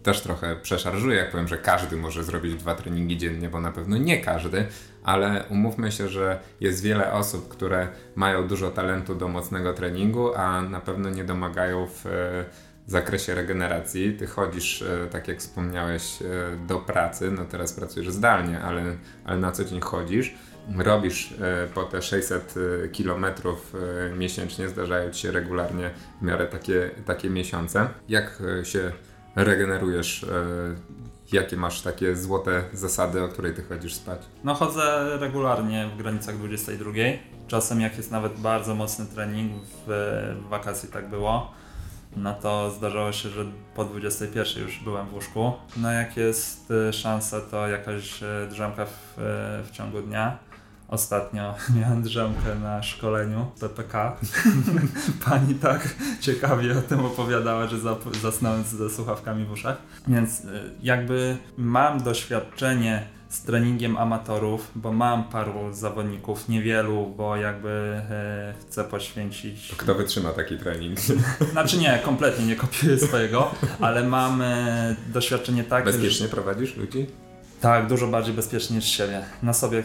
[0.03, 3.97] też trochę przeszarżuję, jak powiem, że każdy może zrobić dwa treningi dziennie, bo na pewno
[3.97, 4.65] nie każdy,
[5.03, 10.61] ale umówmy się, że jest wiele osób, które mają dużo talentu do mocnego treningu, a
[10.61, 12.45] na pewno nie domagają w e,
[12.87, 14.13] zakresie regeneracji.
[14.13, 16.25] Ty chodzisz, e, tak jak wspomniałeś, e,
[16.67, 18.83] do pracy, no teraz pracujesz zdalnie, ale,
[19.25, 20.35] ale na co dzień chodzisz.
[20.77, 21.33] Robisz
[21.73, 22.55] po te 600
[22.91, 23.73] kilometrów
[24.17, 25.89] miesięcznie, zdarzają ci się regularnie
[26.21, 27.89] w miarę takie, takie miesiące.
[28.09, 28.91] Jak się
[29.43, 30.25] regenerujesz
[31.31, 34.21] Jakie masz takie złote zasady, o której ty chodzisz spać?
[34.43, 36.91] No chodzę regularnie w granicach 22.
[37.47, 39.51] Czasem jak jest nawet bardzo mocny trening,
[39.87, 39.91] w,
[40.49, 41.51] wakacji tak było,
[42.15, 45.53] no to zdarzało się, że po 21 już byłem w łóżku.
[45.77, 49.13] No jak jest y, szansa, to jakaś y, drzemka w,
[49.63, 50.37] w ciągu dnia.
[50.89, 54.17] Ostatnio miałem drzemkę na szkoleniu PPK.
[55.25, 57.77] Pani tak ciekawie o tym opowiadała, że
[58.21, 59.77] zasnąłem ze słuchawkami w uszach.
[60.07, 60.45] Więc y,
[60.81, 68.83] jakby mam doświadczenie z treningiem amatorów, bo mam paru zawodników, niewielu, bo jakby e, chcę
[68.83, 69.73] poświęcić.
[69.77, 70.99] Kto wytrzyma taki trening?
[71.51, 75.85] Znaczy nie, kompletnie nie kopiuję swojego, ale mam e, doświadczenie takie.
[75.85, 76.31] Bezpiecznie że...
[76.31, 77.07] prowadzisz ludzi?
[77.61, 79.21] Tak, dużo bardziej bezpiecznie niż siebie.
[79.43, 79.83] Na sobie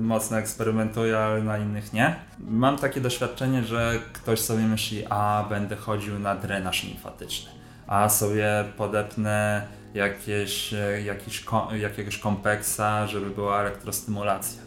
[0.00, 2.16] mocno eksperymentuję, ale na innych nie.
[2.38, 8.64] Mam takie doświadczenie, że ktoś sobie myśli, a będę chodził na drenaż limfatyczny a sobie
[8.76, 11.44] podepnę jakieś, e, jakiś,
[11.80, 14.62] jakiegoś kompleksa, żeby była elektrostymulacja.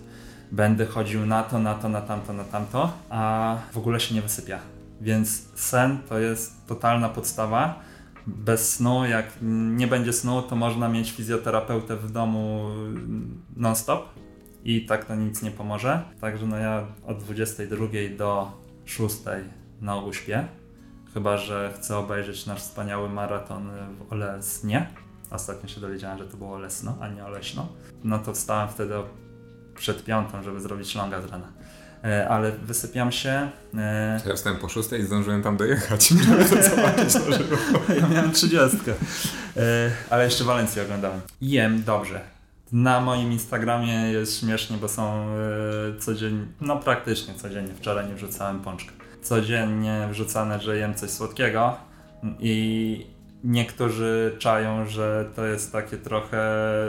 [0.52, 4.22] Będę chodził na to, na to, na tamto, na tamto, a w ogóle się nie
[4.22, 4.60] wysypia.
[5.02, 7.80] Więc sen to jest totalna podstawa.
[8.28, 9.26] Bez snu, jak
[9.76, 12.69] nie będzie snu, to można mieć fizjoterapeutę w domu
[13.55, 14.09] non-stop
[14.63, 16.03] i tak to nic nie pomoże.
[16.21, 18.51] Także no ja od 22 do
[18.86, 19.15] 6
[19.82, 20.47] na ogół śpię.
[21.13, 23.69] Chyba, że chcę obejrzeć nasz wspaniały maraton
[23.99, 24.88] w Olesnie.
[25.32, 27.67] Ostatnio się dowiedziałem, że to było Olesno, a nie Oleśno.
[28.03, 28.93] No to wstałem wtedy
[29.76, 31.47] przed piątą, żeby zrobić longa z rana.
[32.04, 33.49] E, ale wysypiam się.
[33.78, 34.22] E...
[34.28, 37.58] Ja wstałem po szóstej i zdążyłem tam dojechać, żeby to zobaczyć na żywo.
[38.01, 38.91] Ja miałem trzydziestkę.
[39.58, 41.22] E, ale jeszcze Walencję oglądałem.
[41.41, 42.22] Jem dobrze.
[42.72, 45.28] Na moim Instagramie jest śmiesznie, bo są
[45.99, 48.91] codziennie, no praktycznie codziennie, wczoraj nie wrzucałem pączka.
[49.22, 51.78] Codziennie wrzucane, że jem coś słodkiego
[52.39, 53.06] i
[53.43, 56.45] niektórzy czają, że to jest takie trochę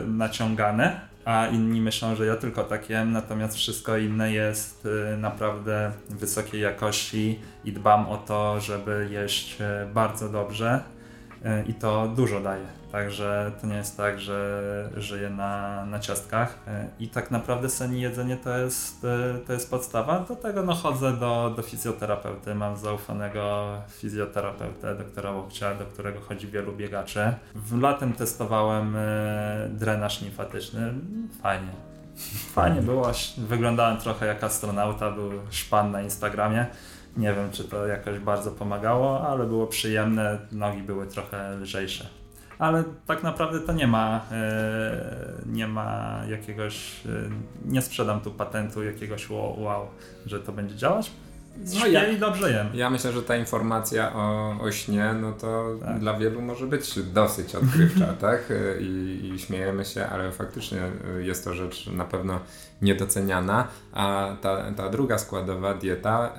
[0.07, 5.93] naciągane, a inni myślą, że ja tylko tak jem, natomiast wszystko inne jest y, naprawdę
[6.11, 10.81] wysokiej jakości i dbam o to, żeby jeść y, bardzo dobrze
[11.45, 12.84] y, i to dużo daje.
[12.95, 17.97] Także to nie jest tak, że żyję na, na ciastkach e, i tak naprawdę sen
[17.97, 20.21] i jedzenie to jest, e, to jest podstawa.
[20.21, 22.55] Do tego no, chodzę do, do fizjoterapeuty.
[22.55, 27.35] Mam zaufanego fizjoterapeutę, doktora Łokcia, do którego chodzi wielu biegaczy.
[27.55, 30.95] W latem testowałem e, drenaż limfatyczny.
[31.43, 31.73] Fajnie.
[32.53, 33.11] Fajnie było.
[33.39, 36.67] Wyglądałem trochę jak astronauta, był szpan na Instagramie.
[37.17, 40.39] Nie wiem, czy to jakoś bardzo pomagało, ale było przyjemne.
[40.53, 42.24] Nogi były trochę lżejsze
[42.59, 47.11] ale tak naprawdę to nie ma, e, nie ma jakiegoś, e,
[47.65, 49.89] nie sprzedam tu patentu jakiegoś wow, wow
[50.27, 51.11] że to będzie działać.
[51.81, 52.67] No ja, i dobrze jem.
[52.75, 55.99] Ja myślę, że ta informacja o, o śnie, no to tak.
[55.99, 58.53] dla wielu może być dosyć odkrywcza, tak?
[58.81, 60.79] I, I, śmiejemy się, ale faktycznie
[61.19, 62.41] jest to rzecz na pewno
[62.83, 63.69] niedoceniana.
[63.93, 66.33] A ta, ta druga składowa, dieta,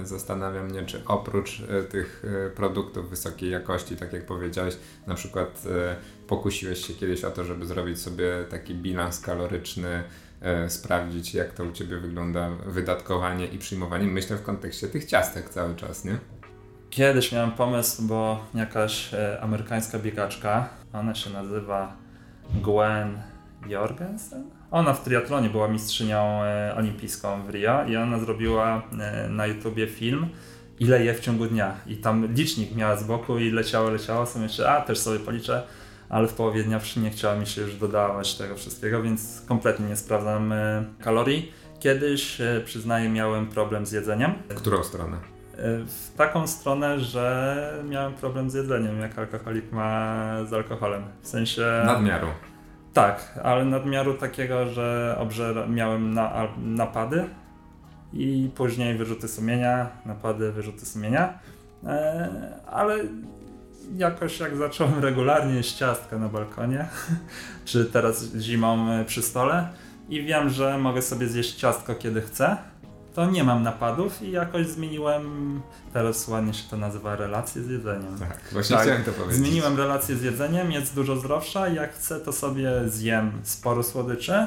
[0.00, 5.14] e, zastanawia mnie, czy oprócz e, tych e, produktów wysokiej jakości, tak jak powiedziałeś, na
[5.14, 5.96] przykład e,
[6.26, 10.02] pokusiłeś się kiedyś o to, żeby zrobić sobie taki bilans kaloryczny,
[10.68, 14.06] sprawdzić, jak to u Ciebie wygląda wydatkowanie i przyjmowanie.
[14.06, 16.18] Myślę w kontekście tych ciastek cały czas, nie?
[16.90, 21.96] Kiedyś miałem pomysł, bo jakaś e, amerykańska biegaczka, ona się nazywa
[22.62, 23.18] Gwen
[23.68, 24.50] Jorgensen.
[24.70, 29.86] Ona w triatlonie była mistrzynią e, olimpijską w Rio i ona zrobiła e, na YouTubie
[29.86, 30.28] film
[30.80, 34.44] ile je w ciągu dnia i tam licznik miała z boku i leciało, leciało, sobie
[34.44, 35.62] myślę, a też sobie policzę
[36.08, 39.96] ale w połowie dnia nie chciała mi się już dodawać tego wszystkiego, więc kompletnie nie
[39.96, 41.52] sprawdzam e, kalorii.
[41.78, 44.32] Kiedyś, e, przyznaję, miałem problem z jedzeniem.
[44.48, 45.16] W którą stronę?
[45.16, 51.02] E, w taką stronę, że miałem problem z jedzeniem, jak alkoholik ma z alkoholem.
[51.22, 51.82] W sensie.
[51.86, 52.26] Nadmiaru.
[52.92, 57.24] Tak, ale nadmiaru takiego, że obżer miałem na, napady
[58.12, 61.38] i później wyrzuty sumienia, napady, wyrzuty sumienia.
[62.66, 62.98] ale
[63.96, 66.88] jakoś jak zacząłem regularnie jeść ciastka na balkonie,
[67.64, 69.68] czy teraz zimą e, przy stole
[70.08, 72.56] i wiem, że mogę sobie zjeść ciastko kiedy chcę,
[73.14, 75.60] to nie mam napadów i jakoś zmieniłem,
[75.92, 78.18] teraz ładnie się to nazywa relacje z jedzeniem.
[78.18, 79.36] Tak, właśnie tak, chciałem to powiedzieć.
[79.36, 84.46] Zmieniłem relacje z jedzeniem, jest dużo zdrowsza i jak chcę to sobie zjem sporo słodyczy,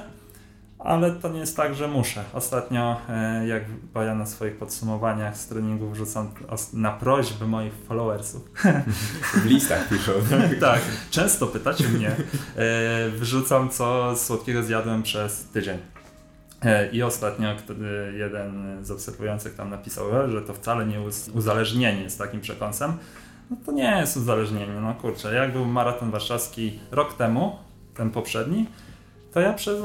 [0.80, 2.24] ale to nie jest tak, że muszę.
[2.34, 3.64] Ostatnio, e, jak
[3.96, 6.32] ja na swoich podsumowaniach z treningu wrzucam
[6.74, 8.42] na prośbę moich followersów.
[9.34, 10.12] W listach piszą.
[10.30, 10.60] Tak?
[10.60, 12.10] tak, często pytacie mnie.
[12.10, 15.78] E, wrzucam, co słodkiego zjadłem przez tydzień.
[16.62, 17.56] E, I ostatnio
[18.14, 21.02] jeden z obserwujących tam napisał, że to wcale nie
[21.34, 22.94] uzależnienie z takim przekąsem.
[23.50, 25.34] No to nie jest uzależnienie, no kurczę.
[25.34, 27.56] Jak był maraton warszawski rok temu,
[27.96, 28.66] ten poprzedni,
[29.32, 29.82] to ja przez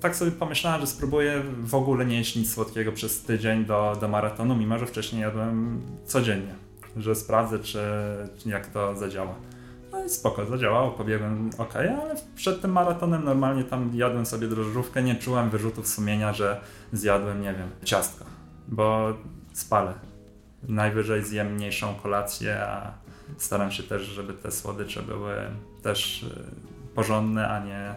[0.00, 4.08] tak sobie pomyślałem, że spróbuję w ogóle nie jeść nic słodkiego przez tydzień do, do
[4.08, 6.54] maratonu, mimo że wcześniej jadłem codziennie,
[6.96, 7.78] że sprawdzę, czy,
[8.38, 9.34] czy jak to zadziała.
[9.92, 15.02] No i spoko, zadziałało, pobiegłem ok, ale przed tym maratonem normalnie tam jadłem sobie drożdżówkę,
[15.02, 16.60] nie czułem wyrzutów sumienia, że
[16.92, 18.24] zjadłem, nie wiem, ciastko,
[18.68, 19.14] bo
[19.52, 19.94] spalę.
[20.68, 22.92] Najwyżej zjem mniejszą kolację, a
[23.38, 25.34] staram się też, żeby te słodycze były
[25.82, 27.96] też y, porządne, a nie E,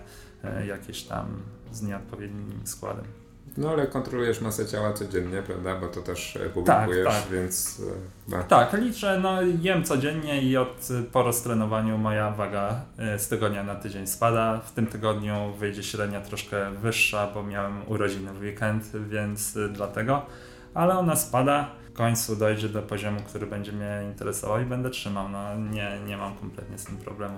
[0.67, 1.25] jakieś tam
[1.71, 3.05] z nieodpowiednim składem.
[3.57, 5.75] No ale kontrolujesz masę ciała codziennie, prawda?
[5.75, 7.31] Bo to też e, publikujesz, tak, tak.
[7.31, 7.81] więc...
[8.27, 8.43] No.
[8.43, 12.81] Tak, liczę, no jem codziennie i od po roztrenowaniu moja waga
[13.17, 14.59] z tygodnia na tydzień spada.
[14.59, 20.25] W tym tygodniu wyjdzie średnia troszkę wyższa, bo miałem urodziny w weekend, więc dlatego.
[20.73, 21.69] Ale ona spada.
[21.93, 25.29] końcu dojdzie do poziomu, który będzie mnie interesował i będę trzymał.
[25.29, 27.37] No, nie, nie mam kompletnie z tym problemu.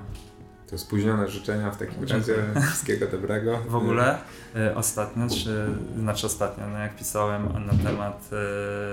[0.69, 2.35] To spóźnione życzenia w takim razie
[2.67, 3.57] wszystkiego dobrego.
[3.67, 4.17] W ogóle
[4.55, 5.65] y, ostatnio, czy,
[5.99, 8.29] znaczy ostatnio, no jak pisałem na temat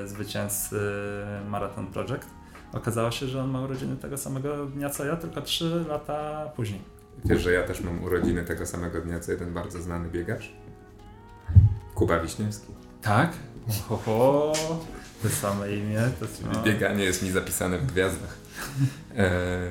[0.05, 0.81] y, zwycięzcy
[1.49, 2.27] Marathon Project,
[2.73, 6.81] okazało się, że on ma urodziny tego samego dnia co ja, tylko 3 lata później.
[7.25, 10.53] Wiesz, że ja też mam urodziny tego samego dnia co jeden bardzo znany biegacz?
[11.95, 12.73] Kuba Wiśniewski.
[13.03, 13.33] Tak?
[13.91, 14.53] Oho,
[15.23, 16.01] to same imię.
[16.21, 16.63] To.
[16.63, 18.39] Bieganie jest mi zapisane w gwiazdach.
[19.17, 19.71] E,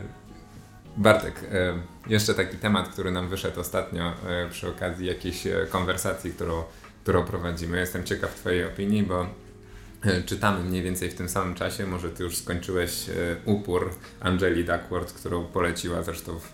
[0.97, 1.73] Bartek, e,
[2.07, 6.63] jeszcze taki temat, który nam wyszedł ostatnio e, przy okazji jakiejś e, konwersacji, którą,
[7.03, 7.79] którą prowadzimy.
[7.79, 9.27] Jestem ciekaw Twojej opinii, bo
[10.25, 11.87] czytamy mniej więcej w tym samym czasie.
[11.87, 13.05] Może Ty już skończyłeś
[13.45, 16.51] upór Angeli Duckworth, którą poleciła zresztą w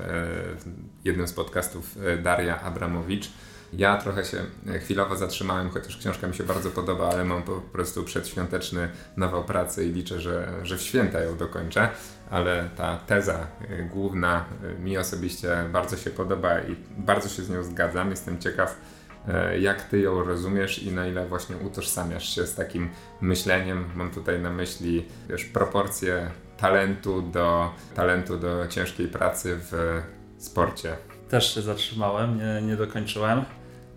[1.06, 3.30] jednym z podcastów Daria Abramowicz.
[3.78, 4.38] Ja trochę się
[4.80, 9.86] chwilowo zatrzymałem, chociaż książka mi się bardzo podoba, ale mam po prostu przedświąteczny nawał pracy
[9.86, 11.89] i liczę, że, że w święta ją dokończę.
[12.30, 14.45] Ale ta teza y, główna
[14.78, 18.09] y, mi osobiście bardzo się podoba i bardzo się z nią zgadzam.
[18.09, 18.82] Jestem ciekaw,
[19.59, 22.89] jak ty ją rozumiesz i na ile właśnie utożsamiasz się z takim
[23.21, 23.86] myśleniem.
[23.95, 30.01] Mam tutaj na myśli wiesz, proporcje talentu do, talentu do ciężkiej pracy w
[30.38, 30.95] sporcie.
[31.30, 33.45] Też się zatrzymałem, nie, nie dokończyłem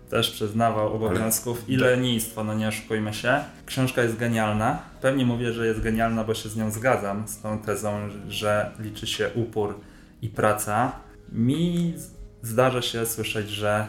[0.09, 3.43] też przyznawał obowiązków i lenistwo, no nie oszukujmy się.
[3.65, 4.79] Książka jest genialna.
[5.01, 9.07] Pewnie mówię, że jest genialna, bo się z nią zgadzam, z tą tezą, że liczy
[9.07, 9.79] się upór
[10.21, 10.91] i praca.
[11.31, 11.93] Mi
[12.41, 13.87] zdarza się słyszeć, że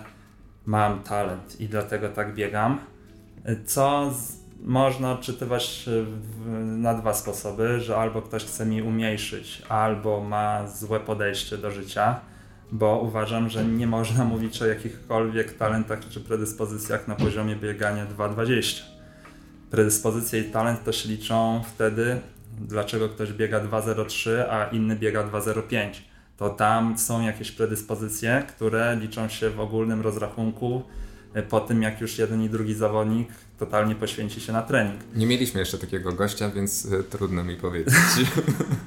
[0.66, 2.78] mam talent i dlatego tak biegam.
[3.66, 5.88] Co z, można odczytywać
[6.62, 12.20] na dwa sposoby, że albo ktoś chce mi umniejszyć, albo ma złe podejście do życia
[12.72, 18.82] bo uważam, że nie można mówić o jakichkolwiek talentach czy predyspozycjach na poziomie biegania 2.20.
[19.70, 22.20] Predyspozycje i talent się liczą wtedy,
[22.60, 25.90] dlaczego ktoś biega 2.03, a inny biega 2.05.
[26.36, 30.82] To tam są jakieś predyspozycje, które liczą się w ogólnym rozrachunku
[31.34, 35.00] e, po tym, jak już jeden i drugi zawodnik totalnie poświęci się na trening.
[35.14, 37.94] Nie mieliśmy jeszcze takiego gościa, więc e, trudno mi powiedzieć.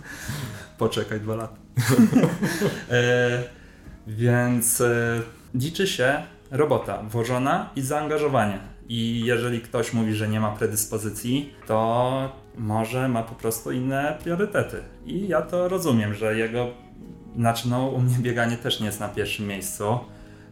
[0.78, 1.56] Poczekaj dwa lata.
[4.08, 5.22] więc e,
[5.56, 6.22] liczy się
[6.52, 8.60] robota włożona i zaangażowanie.
[8.88, 14.78] I jeżeli ktoś mówi, że nie ma predyspozycji, to może ma po prostu inne priorytety.
[15.06, 16.68] I ja to rozumiem, że jego,
[17.36, 19.99] znaczy no u mnie bieganie też nie jest na pierwszym miejscu,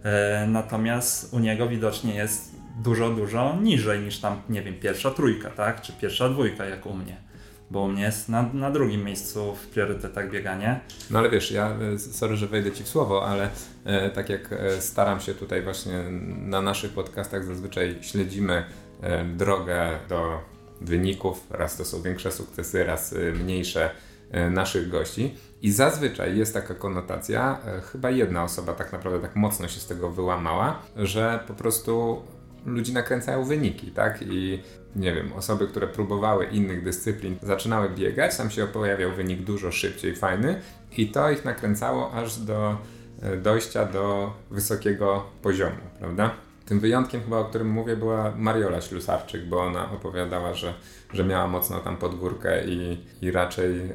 [0.04, 5.50] e, natomiast u niego widocznie jest dużo, dużo niżej niż tam, nie wiem, pierwsza trójka,
[5.50, 5.82] tak?
[5.82, 7.29] Czy pierwsza dwójka jak u mnie
[7.72, 10.80] bo mnie jest na, na drugim miejscu w priorytetach bieganie.
[11.12, 13.50] No ale wiesz, ja, e, sorry, że wejdę Ci w słowo, ale
[13.86, 16.04] e, tak jak e, staram się tutaj właśnie
[16.38, 18.66] na naszych podcastach zazwyczaj śledzimy
[19.02, 20.40] e, drogę do
[20.82, 23.92] wyników, raz to są większe sukcesy, raz e, mniejsze
[24.32, 27.60] e, naszych gości i zazwyczaj jest taka konotacja,
[27.92, 32.22] chyba jedna osoba tak naprawdę tak mocno się z tego wyłamała, że po prostu
[32.66, 34.22] ludzi nakręcają wyniki, tak?
[34.22, 34.64] I
[34.96, 40.16] nie wiem, osoby, które próbowały innych dyscyplin, zaczynały biegać, tam się pojawiał wynik dużo szybciej,
[40.16, 40.62] fajny
[40.98, 42.78] i to ich nakręcało aż do
[43.22, 46.32] e, dojścia do wysokiego poziomu, prawda?
[46.66, 50.74] Tym wyjątkiem chyba, o którym mówię, była Mariola Ślusarczyk, bo ona opowiadała, że,
[51.14, 53.90] że miała mocno tam podgórkę i, i raczej e,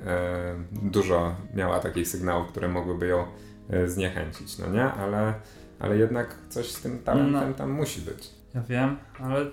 [0.72, 3.26] dużo miała takich sygnałów, które mogłyby ją
[3.70, 4.84] e, zniechęcić, no nie?
[4.84, 5.34] Ale,
[5.78, 7.55] ale jednak coś z tym talentem no.
[7.55, 8.43] tam musi być.
[8.55, 9.44] Ja wiem, ale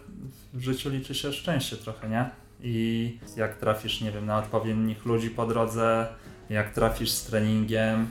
[0.53, 2.29] w życiu liczy się szczęście trochę, nie?
[2.59, 6.07] I jak trafisz, nie wiem, na odpowiednich ludzi po drodze,
[6.49, 8.07] jak trafisz z treningiem,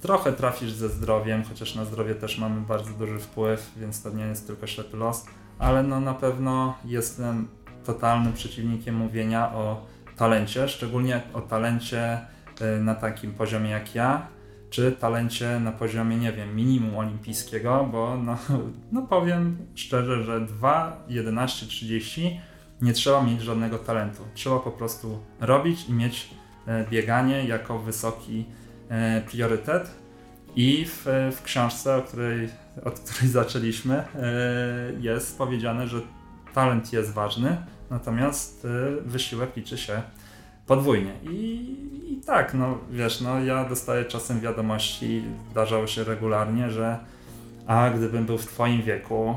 [0.00, 4.24] trochę trafisz ze zdrowiem, chociaż na zdrowie też mamy bardzo duży wpływ, więc to nie
[4.24, 5.26] jest tylko ślepy los,
[5.58, 7.48] ale no na pewno jestem
[7.84, 12.20] totalnym przeciwnikiem mówienia o talencie, szczególnie o talencie
[12.60, 14.26] y, na takim poziomie jak ja,
[14.70, 18.38] czy talencie na poziomie, nie wiem, minimum olimpijskiego, bo no,
[18.92, 22.40] no powiem szczerze, że 2, 11, 30
[22.80, 24.22] nie trzeba mieć żadnego talentu.
[24.34, 26.30] Trzeba po prostu robić i mieć
[26.66, 28.44] e, bieganie jako wysoki
[28.88, 29.90] e, priorytet.
[30.56, 31.06] I w,
[31.36, 32.48] w książce, o której,
[32.84, 34.04] od której zaczęliśmy, e,
[35.00, 36.00] jest powiedziane, że
[36.54, 37.56] talent jest ważny,
[37.90, 38.66] natomiast
[39.04, 40.02] wysiłek liczy się
[40.66, 41.12] podwójnie.
[41.22, 41.76] I,
[42.12, 46.98] I, tak, no wiesz, no ja dostaję czasem wiadomości, zdarzało się regularnie, że
[47.66, 49.36] a gdybym był w twoim wieku,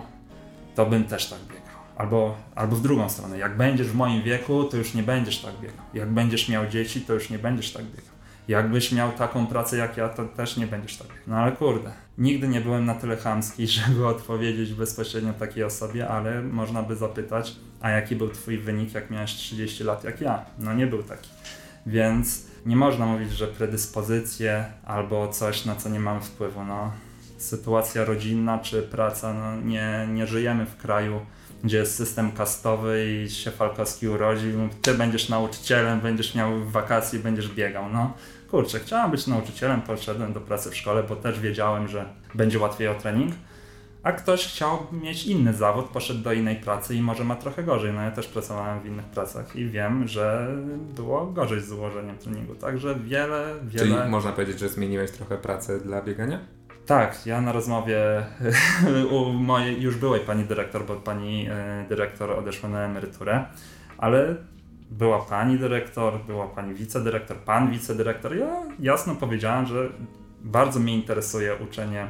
[0.75, 1.79] to bym też tak biegał.
[1.97, 5.53] Albo, albo w drugą stronę, jak będziesz w moim wieku, to już nie będziesz tak
[5.61, 5.85] biegał.
[5.93, 8.18] Jak będziesz miał dzieci, to już nie będziesz tak biegał.
[8.49, 11.07] Jakbyś miał taką pracę jak ja, to też nie będziesz tak.
[11.27, 16.41] No ale kurde, nigdy nie byłem na tyle chamski, żeby odpowiedzieć bezpośrednio takiej osobie, ale
[16.41, 20.45] można by zapytać, a jaki był twój wynik, jak miałeś 30 lat jak ja?
[20.59, 21.29] No nie był taki.
[21.85, 26.63] Więc nie można mówić, że predyspozycje albo coś, na co nie mamy wpływu.
[26.63, 26.91] No,
[27.37, 31.19] sytuacja rodzinna czy praca, no nie, nie żyjemy w kraju,
[31.63, 37.49] gdzie jest system kastowy i się Falkowski urodził, ty będziesz nauczycielem, będziesz miał wakacje, będziesz
[37.49, 37.89] biegał.
[37.89, 38.13] No
[38.51, 42.87] kurczę, chciałem być nauczycielem, poszedłem do pracy w szkole, bo też wiedziałem, że będzie łatwiej
[42.87, 43.33] o trening.
[44.03, 47.93] A ktoś chciał mieć inny zawód, poszedł do innej pracy i może ma trochę gorzej.
[47.93, 50.55] No ja też pracowałem w innych pracach i wiem, że
[50.95, 52.55] było gorzej z ułożeniem treningu.
[52.55, 53.85] Także wiele, wiele.
[53.85, 56.39] Czyli można powiedzieć, że zmieniłeś trochę pracę dla biegania?
[56.85, 58.25] Tak, ja na rozmowie
[59.19, 63.45] u mojej już byłej pani dyrektor, bo pani e, dyrektor odeszła na emeryturę,
[63.97, 64.35] ale
[64.89, 68.35] była pani dyrektor, była pani wicedyrektor, pan wicedyrektor.
[68.35, 69.89] Ja jasno powiedziałem, że
[70.41, 72.07] bardzo mnie interesuje uczenie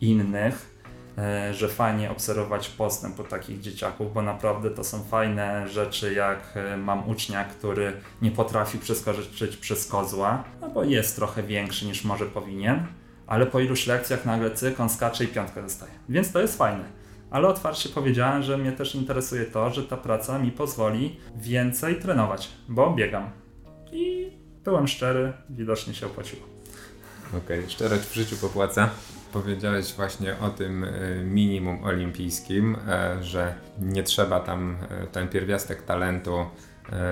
[0.00, 0.74] innych,
[1.18, 6.52] e, że fajnie obserwować postęp u takich dzieciaków, bo naprawdę to są fajne rzeczy, jak
[6.54, 12.04] e, mam ucznia, który nie potrafi przeskoczyć przez kozła, no bo jest trochę większy niż
[12.04, 12.86] może powinien
[13.26, 15.92] ale po iluś lekcjach nagle cyk, on skacze i piątkę dostaje.
[16.08, 16.84] Więc to jest fajne.
[17.34, 22.48] Ale otwarcie powiedziałem, że mnie też interesuje to, że ta praca mi pozwoli więcej trenować,
[22.68, 23.30] bo biegam.
[23.92, 24.32] I
[24.64, 26.42] byłem szczery, widocznie się opłaciło.
[27.28, 28.90] Okej, okay, szczerość w życiu popłaca.
[29.32, 30.90] Powiedziałeś właśnie o tym e,
[31.24, 36.46] minimum olimpijskim, e, że nie trzeba tam e, ten pierwiastek talentu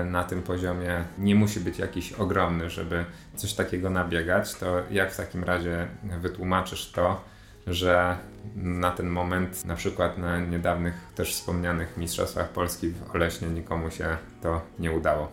[0.05, 3.05] na tym poziomie nie musi być jakiś ogromny, żeby
[3.35, 5.87] coś takiego nabiegać, to jak w takim razie
[6.21, 7.21] wytłumaczysz to,
[7.67, 8.17] że
[8.55, 14.17] na ten moment, na przykład na niedawnych też wspomnianych Mistrzostwach Polski w Oleśnie nikomu się
[14.41, 15.31] to nie udało?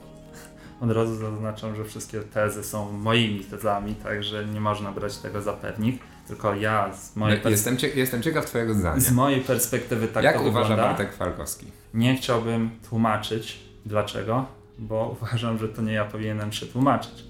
[0.81, 5.53] Od razu zaznaczam, że wszystkie tezy są moimi tezami, także nie można brać tego za
[5.53, 6.03] pewnik.
[6.29, 9.01] Tylko ja z mojej no, jestem, cie jestem ciekaw Twojego zdania.
[9.01, 10.89] Z mojej perspektywy tak Jak to uważa wygląda.
[10.89, 11.67] Bartek Falkowski?
[11.95, 14.47] Nie chciałbym tłumaczyć, Dlaczego?
[14.79, 17.25] Bo uważam, że to nie ja powinienem się tłumaczyć.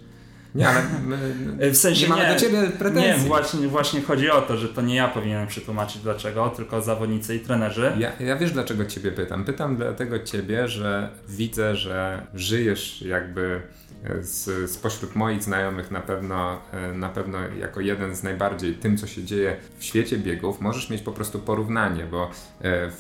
[0.55, 1.17] Nie, ale my,
[1.73, 3.23] w sensie nie mamy do ciebie pretensji.
[3.23, 7.37] Nie, właśnie, właśnie chodzi o to, że to nie ja powinienem przetłumaczyć dlaczego, tylko zawodnicy
[7.37, 7.93] i trenerzy.
[7.99, 9.45] Ja, ja wiesz dlaczego ciebie pytam.
[9.45, 13.63] Pytam dlatego ciebie, że widzę, że żyjesz jakby
[14.21, 19.07] z, spośród moich znajomych na pewno, e, na pewno jako jeden z najbardziej tym, co
[19.07, 22.31] się dzieje w świecie biegów, możesz mieć po prostu porównanie, bo
[22.63, 22.91] e,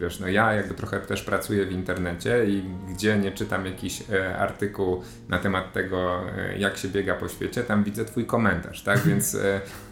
[0.00, 2.62] wiesz, no ja jakby trochę też pracuję w internecie i
[2.94, 6.20] gdzie nie czytam jakiś e, artykuł na temat tego,
[6.58, 9.00] jak się biega po świecie, tam widzę twój komentarz, tak?
[9.06, 9.36] Więc,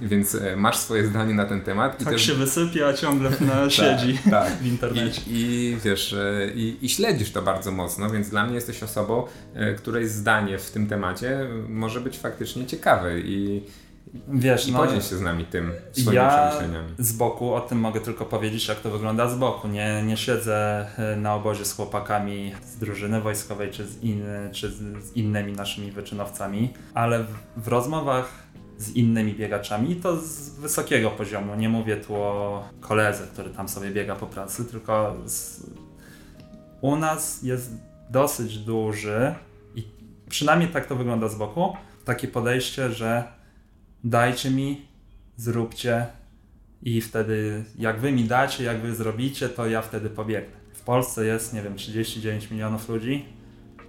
[0.00, 2.00] więc masz swoje zdanie na ten temat.
[2.00, 2.26] I tak też...
[2.26, 4.52] się wysypia, ciągle na siedzi tak, tak.
[4.62, 5.22] w internecie.
[5.26, 6.16] I, I wiesz,
[6.54, 9.26] i, i śledzisz to bardzo mocno, więc dla mnie jesteś osobą,
[9.76, 13.62] której zdanie w tym temacie może być faktycznie ciekawe i,
[14.28, 16.94] Wiesz, i no, podziel się z nami tym swoimi ja przemyśleniami.
[16.98, 19.68] z boku o tym mogę tylko powiedzieć, jak to wygląda z boku.
[19.68, 24.70] Nie, nie siedzę e, na obozie z chłopakami z drużyny wojskowej czy z, in, czy
[24.70, 28.44] z innymi naszymi wyczynowcami, ale w, w rozmowach
[28.78, 31.54] z innymi biegaczami i to z wysokiego poziomu.
[31.54, 35.62] Nie mówię tu o koledze, który tam sobie biega po pracy, tylko z...
[36.80, 37.70] u nas jest
[38.10, 39.34] dosyć duży
[40.34, 43.24] przynajmniej tak to wygląda z boku, takie podejście, że
[44.04, 44.88] dajcie mi,
[45.36, 46.06] zróbcie
[46.82, 50.56] i wtedy jak wy mi dacie, jak wy zrobicie, to ja wtedy pobiegnę.
[50.72, 53.24] W Polsce jest, nie wiem, 39 milionów ludzi,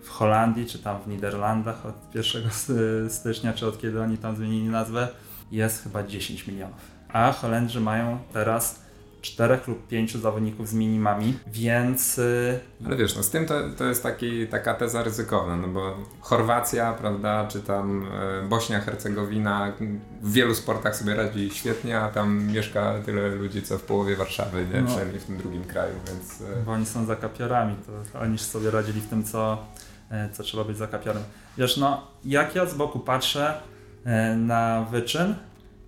[0.03, 4.69] w Holandii czy tam w Niderlandach od 1 stycznia, czy od kiedy oni tam zmienili
[4.69, 5.07] nazwę,
[5.51, 6.91] jest chyba 10 milionów.
[7.07, 8.84] A Holendrzy mają teraz
[9.25, 12.17] czterech lub pięciu zawodników z minimami, więc...
[12.17, 15.97] Y, Ale wiesz, no z tym to, to jest taki, taka teza ryzykowna, no bo
[16.19, 18.07] Chorwacja, prawda, czy tam
[18.43, 19.73] e, Bośnia-Hercegowina
[20.21, 24.65] w wielu sportach sobie radzi świetnie, a tam mieszka tyle ludzi, co w połowie Warszawy,
[24.73, 24.81] nie?
[24.81, 24.87] No.
[24.87, 26.41] przynajmniej w tym drugim kraju, więc...
[26.41, 27.75] E, bo oni są zakapiorami,
[28.13, 29.65] to oni sobie radzili w tym, co,
[30.33, 31.23] co trzeba być zakapiorem.
[31.57, 33.61] Wiesz, no, jak ja z boku patrzę
[34.37, 35.35] na wyczyn,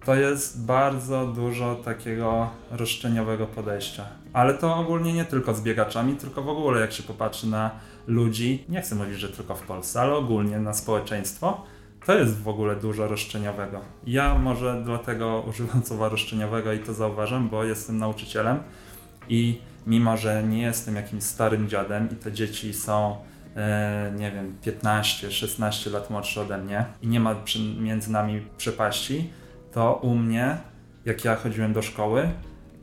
[0.07, 4.05] to jest bardzo dużo takiego roszczeniowego podejścia.
[4.33, 7.71] Ale to ogólnie nie tylko z biegaczami, tylko w ogóle jak się popatrzy na
[8.07, 11.63] ludzi, nie chcę mówić, że tylko w Polsce, ale ogólnie na społeczeństwo,
[12.05, 13.81] to jest w ogóle dużo roszczeniowego.
[14.05, 18.59] Ja może dlatego używam słowa roszczeniowego i to zauważam, bo jestem nauczycielem
[19.29, 23.17] i mimo, że nie jestem jakimś starym dziadem i te dzieci są
[23.55, 27.35] e, nie wiem, 15-16 lat młodsze ode mnie i nie ma
[27.79, 29.29] między nami przepaści,
[29.77, 30.57] to u mnie,
[31.05, 32.29] jak ja chodziłem do szkoły,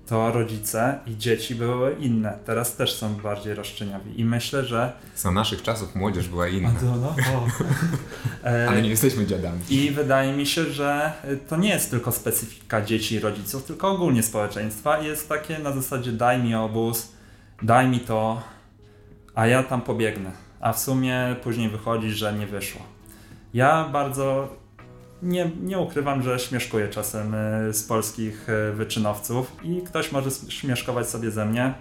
[0.07, 2.39] to rodzice i dzieci były inne.
[2.47, 4.21] Teraz też są bardziej roszczeniowi.
[4.21, 4.93] I myślę, że.
[5.17, 6.73] Za naszych czasów młodzież była inna.
[6.83, 7.15] No, no,
[8.69, 9.59] Ale nie jesteśmy dziadami.
[9.71, 11.13] I wydaje mi się, że
[11.49, 14.99] to nie jest tylko specyfika dzieci i rodziców, tylko ogólnie społeczeństwa.
[14.99, 17.13] Jest takie na zasadzie daj mi obóz,
[17.63, 18.43] daj mi to,
[19.35, 20.33] a ja tam pobiegnę.
[20.61, 22.83] A w sumie później wychodzi, że nie wyszło.
[23.55, 24.49] Ja bardzo
[25.23, 31.09] nie, nie ukrywam, że śmieszkuję czasem e, z polskich e, wyczynowców i ktoś może śmieszkować
[31.09, 31.75] sobie ze mnie.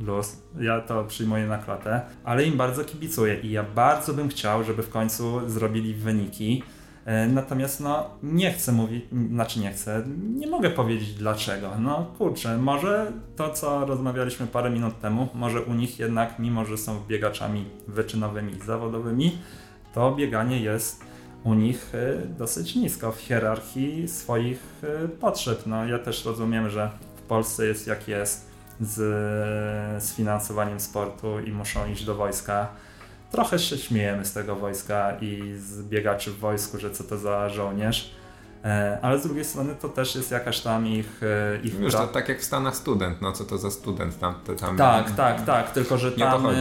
[0.00, 4.64] Luz, ja to przyjmuję na klatę, ale im bardzo kibicuję i ja bardzo bym chciał,
[4.64, 6.62] żeby w końcu zrobili wyniki.
[7.04, 10.04] E, natomiast no nie chcę mówić, znaczy nie chcę,
[10.34, 11.70] nie mogę powiedzieć dlaczego.
[11.78, 16.78] No kurczę, może to co rozmawialiśmy parę minut temu, może u nich jednak, mimo że
[16.78, 19.38] są biegaczami wyczynowymi, zawodowymi,
[19.94, 21.05] to bieganie jest
[21.46, 24.60] u nich y, dosyć nisko w hierarchii swoich
[25.04, 25.66] y, potrzeb.
[25.66, 28.46] No, ja też rozumiem, że w Polsce jest jak jest
[28.80, 28.94] z,
[30.04, 32.68] z finansowaniem sportu i muszą iść do wojska.
[33.30, 37.48] Trochę się śmiejemy z tego wojska i z biegaczy w wojsku, że co to za
[37.48, 38.10] żołnierz
[39.02, 41.20] ale z drugiej strony to też jest jakaś tam ich...
[41.22, 44.34] E, ich Wiesz, to tak jak w Stanach student, no co to za student tam?
[44.60, 46.54] tam tak, tak, tak, tylko że tam e,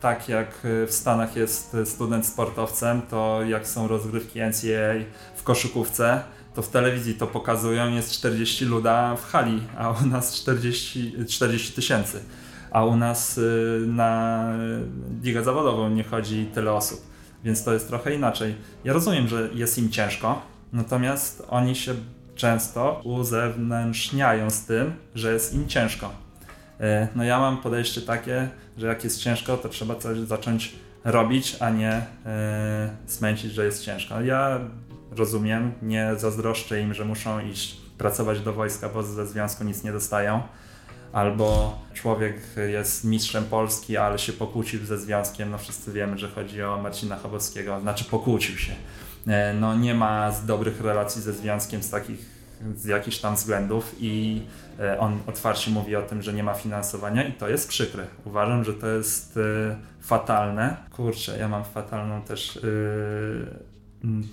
[0.00, 5.04] tak jak w Stanach jest student sportowcem, to jak są rozgrywki NCAA
[5.36, 6.22] w koszykówce,
[6.54, 11.72] to w telewizji to pokazują, jest 40 luda w hali, a u nas 40, 40
[11.72, 12.20] tysięcy.
[12.70, 13.40] A u nas
[13.86, 14.44] na
[15.22, 17.00] ligę zawodową nie chodzi tyle osób,
[17.44, 18.54] więc to jest trochę inaczej.
[18.84, 21.94] Ja rozumiem, że jest im ciężko, Natomiast oni się
[22.34, 26.10] często uzewnętrzniają z tym, że jest im ciężko.
[26.80, 28.48] E, no ja mam podejście takie,
[28.78, 33.84] że jak jest ciężko, to trzeba coś zacząć robić, a nie e, smęcić, że jest
[33.84, 34.20] ciężko.
[34.20, 34.60] Ja
[35.10, 39.92] rozumiem, nie zazdroszczę im, że muszą iść pracować do wojska, bo ze związku nic nie
[39.92, 40.42] dostają.
[41.12, 42.36] Albo człowiek
[42.68, 45.50] jest mistrzem Polski, ale się pokłócił ze związkiem.
[45.50, 48.72] No wszyscy wiemy, że chodzi o Marcina Chabowskiego, znaczy pokłócił się.
[49.26, 52.34] E, no, nie ma dobrych relacji ze związkiem z takich
[52.76, 54.42] z jakichś tam względów i
[54.80, 58.06] e, on otwarcie mówi o tym, że nie ma finansowania i to jest przykre.
[58.24, 60.76] Uważam, że to jest e, fatalne.
[60.90, 62.58] Kurczę, ja mam fatalną też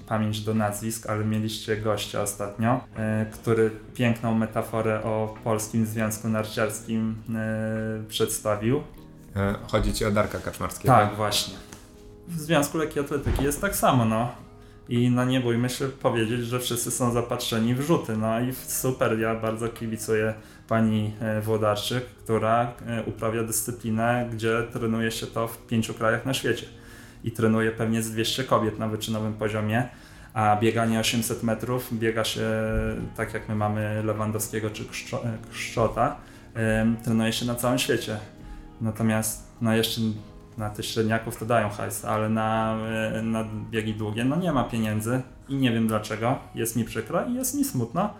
[0.07, 2.81] pamięć do nazwisk, ale mieliście gościa ostatnio,
[3.33, 7.15] który piękną metaforę o Polskim Związku Narciarskim
[8.09, 8.83] przedstawił.
[9.67, 10.93] Chodzi ci o Darka Kaczmarskiego.
[10.93, 11.53] Tak, właśnie.
[12.27, 14.31] W Związku Lekkiej Atletyki jest tak samo, no
[14.91, 18.17] i no nie bójmy się powiedzieć, że wszyscy są zapatrzeni w rzuty.
[18.17, 20.33] No i super, ja bardzo kibicuję
[20.67, 26.33] pani e, Włodarczyk, która e, uprawia dyscyplinę, gdzie trenuje się to w pięciu krajach na
[26.33, 26.65] świecie.
[27.23, 29.89] I trenuje pewnie z 200 kobiet na wyczynowym poziomie,
[30.33, 32.49] a bieganie 800 metrów biega się
[33.17, 34.85] tak jak my mamy Lewandowskiego czy
[35.51, 36.17] Krzczota,
[37.03, 38.17] trenuje się na całym świecie.
[38.81, 40.01] Natomiast no jeszcze
[40.57, 42.77] na tych średniaków to dają hajs, ale na,
[43.13, 46.39] e, na biegi długie no nie ma pieniędzy i nie wiem dlaczego.
[46.55, 48.13] Jest mi przykro i jest mi smutno,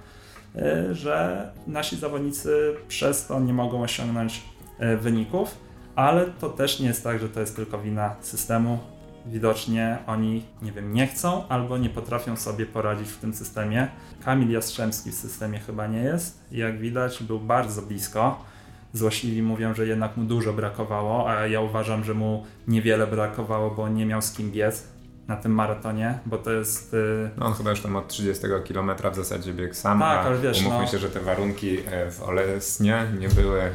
[0.55, 4.43] e, że nasi zawodnicy przez to nie mogą osiągnąć
[4.79, 5.57] e, wyników,
[5.95, 8.79] ale to też nie jest tak, że to jest tylko wina systemu.
[9.25, 13.87] Widocznie oni, nie wiem, nie chcą albo nie potrafią sobie poradzić w tym systemie.
[14.25, 16.45] Kamil Jastrzębski w systemie chyba nie jest.
[16.51, 18.50] Jak widać, był bardzo blisko
[18.93, 23.89] Złośliwi mówią, że jednak mu dużo brakowało, a ja uważam, że mu niewiele brakowało, bo
[23.89, 24.87] nie miał z kim biec
[25.27, 26.93] na tym maratonie, bo to jest...
[26.93, 30.37] Y, no on chyba już tam od 30 km w zasadzie biegł sam, tak, ale
[30.37, 30.87] wiesz, umówmy no...
[30.87, 33.71] się, że te warunki e, w Olesnie nie były e,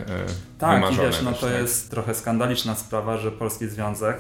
[0.59, 1.09] tak, wymarzone.
[1.09, 1.55] Tak, wiesz, no to tak?
[1.55, 4.17] jest trochę skandaliczna sprawa, że Polski Związek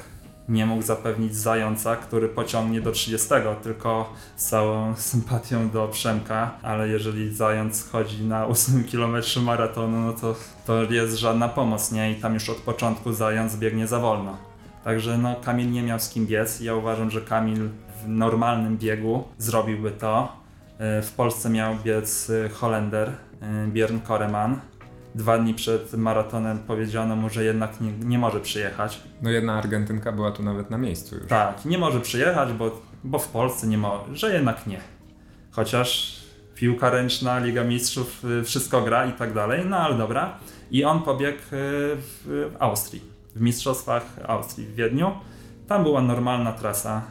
[0.48, 3.28] nie mógł zapewnić zająca, który pociągnie do 30,
[3.62, 10.12] tylko z całą sympatią do Przemka, ale jeżeli zając chodzi na 8 km maratonu, no
[10.12, 10.34] to
[10.66, 12.12] to jest żadna pomoc, nie?
[12.12, 14.36] I tam już od początku zając biegnie za wolno.
[14.84, 16.60] Także no, Kamil nie miał z kim biec.
[16.60, 17.68] Ja uważam, że Kamil
[18.04, 20.36] w normalnym biegu zrobiłby to.
[20.78, 24.60] E, w Polsce miał biec e, Holender, e, Björn Koreman,
[25.16, 29.00] dwa dni przed maratonem powiedziano mu, że jednak nie, nie może przyjechać.
[29.22, 31.26] No jedna Argentynka była tu nawet na miejscu już.
[31.26, 34.80] Tak, nie może przyjechać, bo, bo w Polsce nie może, że jednak nie.
[35.50, 36.20] Chociaż
[36.54, 40.38] piłka ręczna, Liga Mistrzów, y, wszystko gra i tak dalej, no ale dobra.
[40.70, 43.02] I on pobiegł y, w Austrii,
[43.34, 45.10] w Mistrzostwach Austrii w Wiedniu.
[45.68, 47.02] Tam była normalna trasa.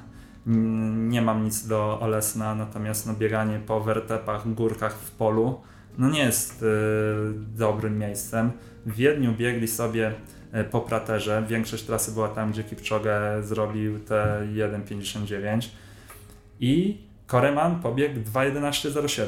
[0.96, 5.62] Nie mam nic do Olesna, natomiast no, bieganie po wertepach, górkach w polu
[5.98, 6.66] no nie jest y,
[7.58, 8.52] dobrym miejscem.
[8.86, 10.14] W Wiedniu biegli sobie
[10.56, 11.44] y, po praterze.
[11.50, 15.70] Większość trasy była tam, gdzie Kipczogę zrobił te 1.59
[16.60, 19.26] i Koreman pobiegł 2.11.07.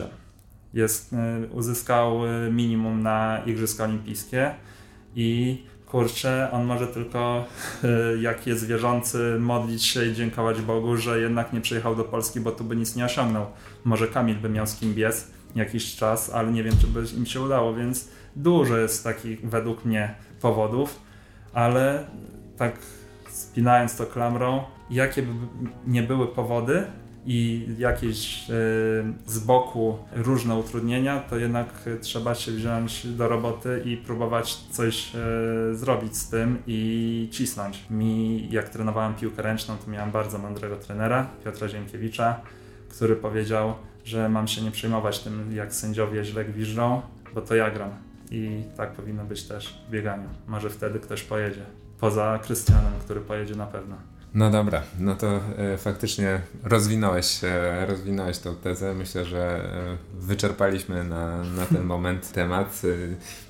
[0.73, 1.15] Jest,
[1.51, 2.19] uzyskał
[2.51, 4.51] minimum na Igrzyska Olimpijskie
[5.15, 7.45] i kurczę, on może tylko
[8.21, 12.51] jak jest wierzący modlić się i dziękować Bogu, że jednak nie przyjechał do Polski, bo
[12.51, 13.45] tu by nic nie osiągnął.
[13.83, 15.27] Może Kamil by miał z kim biec
[15.57, 19.85] jakiś czas, ale nie wiem, czy by im się udało, więc dużo jest takich według
[19.85, 20.99] mnie powodów,
[21.53, 22.05] ale
[22.57, 22.73] tak
[23.29, 25.31] spinając to klamrą, jakie by
[25.87, 26.83] nie były powody
[27.29, 28.53] i jakieś y,
[29.25, 31.67] z boku różne utrudnienia, to jednak
[32.01, 37.85] trzeba się wziąć do roboty i próbować coś y, zrobić z tym i cisnąć.
[37.89, 42.41] Mi, jak trenowałem piłkę ręczną, to miałem bardzo mądrego trenera, Piotra Ziemkiewicza,
[42.89, 43.73] który powiedział,
[44.07, 47.01] że mam się nie przejmować tym, jak sędziowie źle gwiżdżą,
[47.33, 47.89] bo to ja gram.
[48.31, 50.29] I tak powinno być też w bieganiu.
[50.47, 51.61] Może wtedy ktoś pojedzie.
[51.99, 53.95] Poza Krystianem, który pojedzie na pewno.
[54.33, 58.93] No dobra, no to e, faktycznie rozwinąłeś, e, rozwinąłeś tą tezę.
[58.93, 62.81] Myślę, że e, wyczerpaliśmy na, na ten moment temat.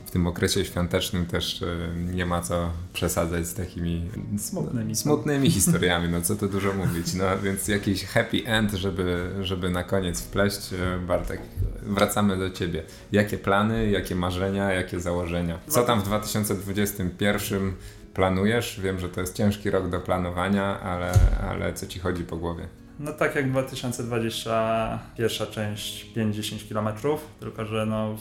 [0.07, 1.65] W tym okresie świątecznym też e,
[2.13, 7.13] nie ma co przesadzać z takimi smutnymi, smutnymi historiami, no co tu dużo mówić.
[7.13, 10.73] No więc jakiś happy end, żeby, żeby na koniec wpleść.
[10.73, 11.41] E, Bartek,
[11.81, 12.83] wracamy do ciebie.
[13.11, 15.59] Jakie plany, jakie marzenia, jakie założenia?
[15.67, 17.73] Co tam w 2021
[18.13, 18.79] planujesz?
[18.83, 21.11] Wiem, że to jest ciężki rok do planowania, ale,
[21.49, 22.67] ale co ci chodzi po głowie?
[22.99, 28.17] No tak jak 2020 pierwsza część 5-10 km, tylko że no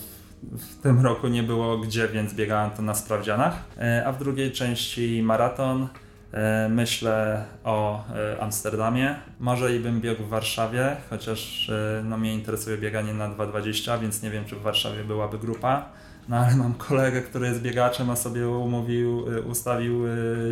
[0.52, 3.64] w tym roku nie było gdzie, więc biegałem to na sprawdzianach.
[3.78, 5.89] E, a w drugiej części maraton.
[6.32, 9.14] E, myślę o e, Amsterdamie.
[9.40, 11.70] Może i bym biegł w Warszawie, chociaż
[12.05, 15.89] no, mnie interesuje bieganie na 2,20, więc nie wiem, czy w Warszawie byłaby grupa.
[16.28, 20.02] No ale mam kolegę, który jest biegaczem, a sobie umówił, ustawił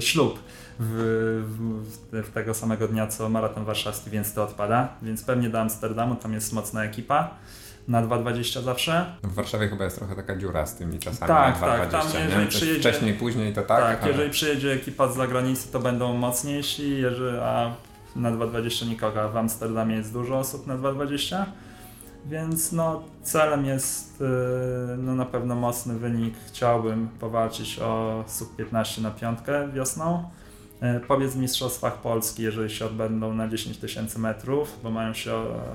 [0.00, 0.38] ślub
[0.78, 1.42] w,
[2.12, 4.88] w, w, tego samego dnia co maraton warszawski, więc to odpada.
[5.02, 7.30] Więc pewnie do Amsterdamu, tam jest mocna ekipa
[7.88, 9.14] na 2,20 zawsze.
[9.22, 11.90] W Warszawie chyba jest trochę taka dziura z tymi czasami tak, na 2,20.
[11.90, 13.80] Tak, tam jeżeli przyjedzie, wcześniej, później to tak.
[13.80, 14.10] Tak, ale...
[14.10, 17.74] jeżeli przyjedzie ekipa z zagranicy, to będą mocniejsi, jeżeli, a
[18.16, 21.44] na 2,20 nikogo, a w Amsterdamie jest dużo osób na 2,20.
[22.26, 24.24] Więc no, celem jest y,
[24.98, 26.34] no, na pewno mocny wynik.
[26.46, 30.24] Chciałbym powalczyć o sub 15 na piątkę wiosną.
[30.84, 35.34] E, powiedz w Mistrzostwach Polski, jeżeli się odbędą na 10 tysięcy metrów, bo mają się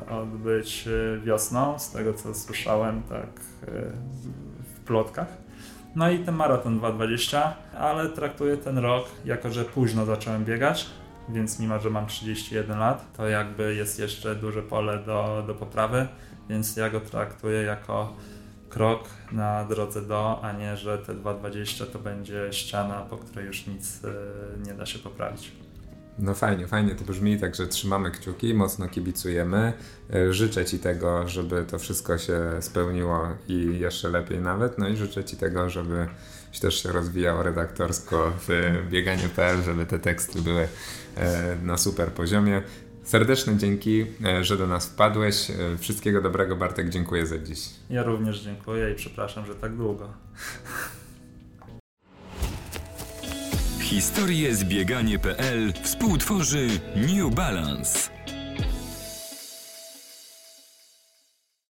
[0.10, 3.30] odbyć e, wiosną, z tego co słyszałem tak
[3.68, 3.72] e,
[4.76, 5.28] w plotkach.
[5.96, 7.42] No i ten maraton 2.20,
[7.80, 10.86] ale traktuję ten rok, jako że późno zacząłem biegać,
[11.30, 16.08] więc mimo, że mam 31 lat, to jakby jest jeszcze duże pole do, do poprawy,
[16.50, 18.14] więc ja go traktuję jako
[18.80, 23.68] krok na drodze do, a nie, że te 2,20 to będzie ściana, po której już
[23.68, 24.10] nic e,
[24.68, 25.52] nie da się poprawić.
[26.20, 29.74] No fajnie, fajnie to brzmi, także trzymamy kciuki, mocno kibicujemy.
[30.14, 34.78] E, życzę Ci tego, żeby to wszystko się spełniło i jeszcze lepiej nawet.
[34.78, 36.08] No i życzę Ci tego, żeby
[36.62, 40.68] też się rozwijał redaktorsko w bieganiu.pl, żeby te teksty były
[41.18, 42.62] e, na super poziomie.
[43.10, 45.50] Serdeczne dzięki, e, że do nas wpadłeś.
[45.50, 47.60] E, wszystkiego dobrego, Bartek, dziękuję za dziś.
[47.90, 50.10] Ja również dziękuję i przepraszam, że tak długo.
[53.82, 58.19] Historie zbieganie.pl współtworzy New Balance.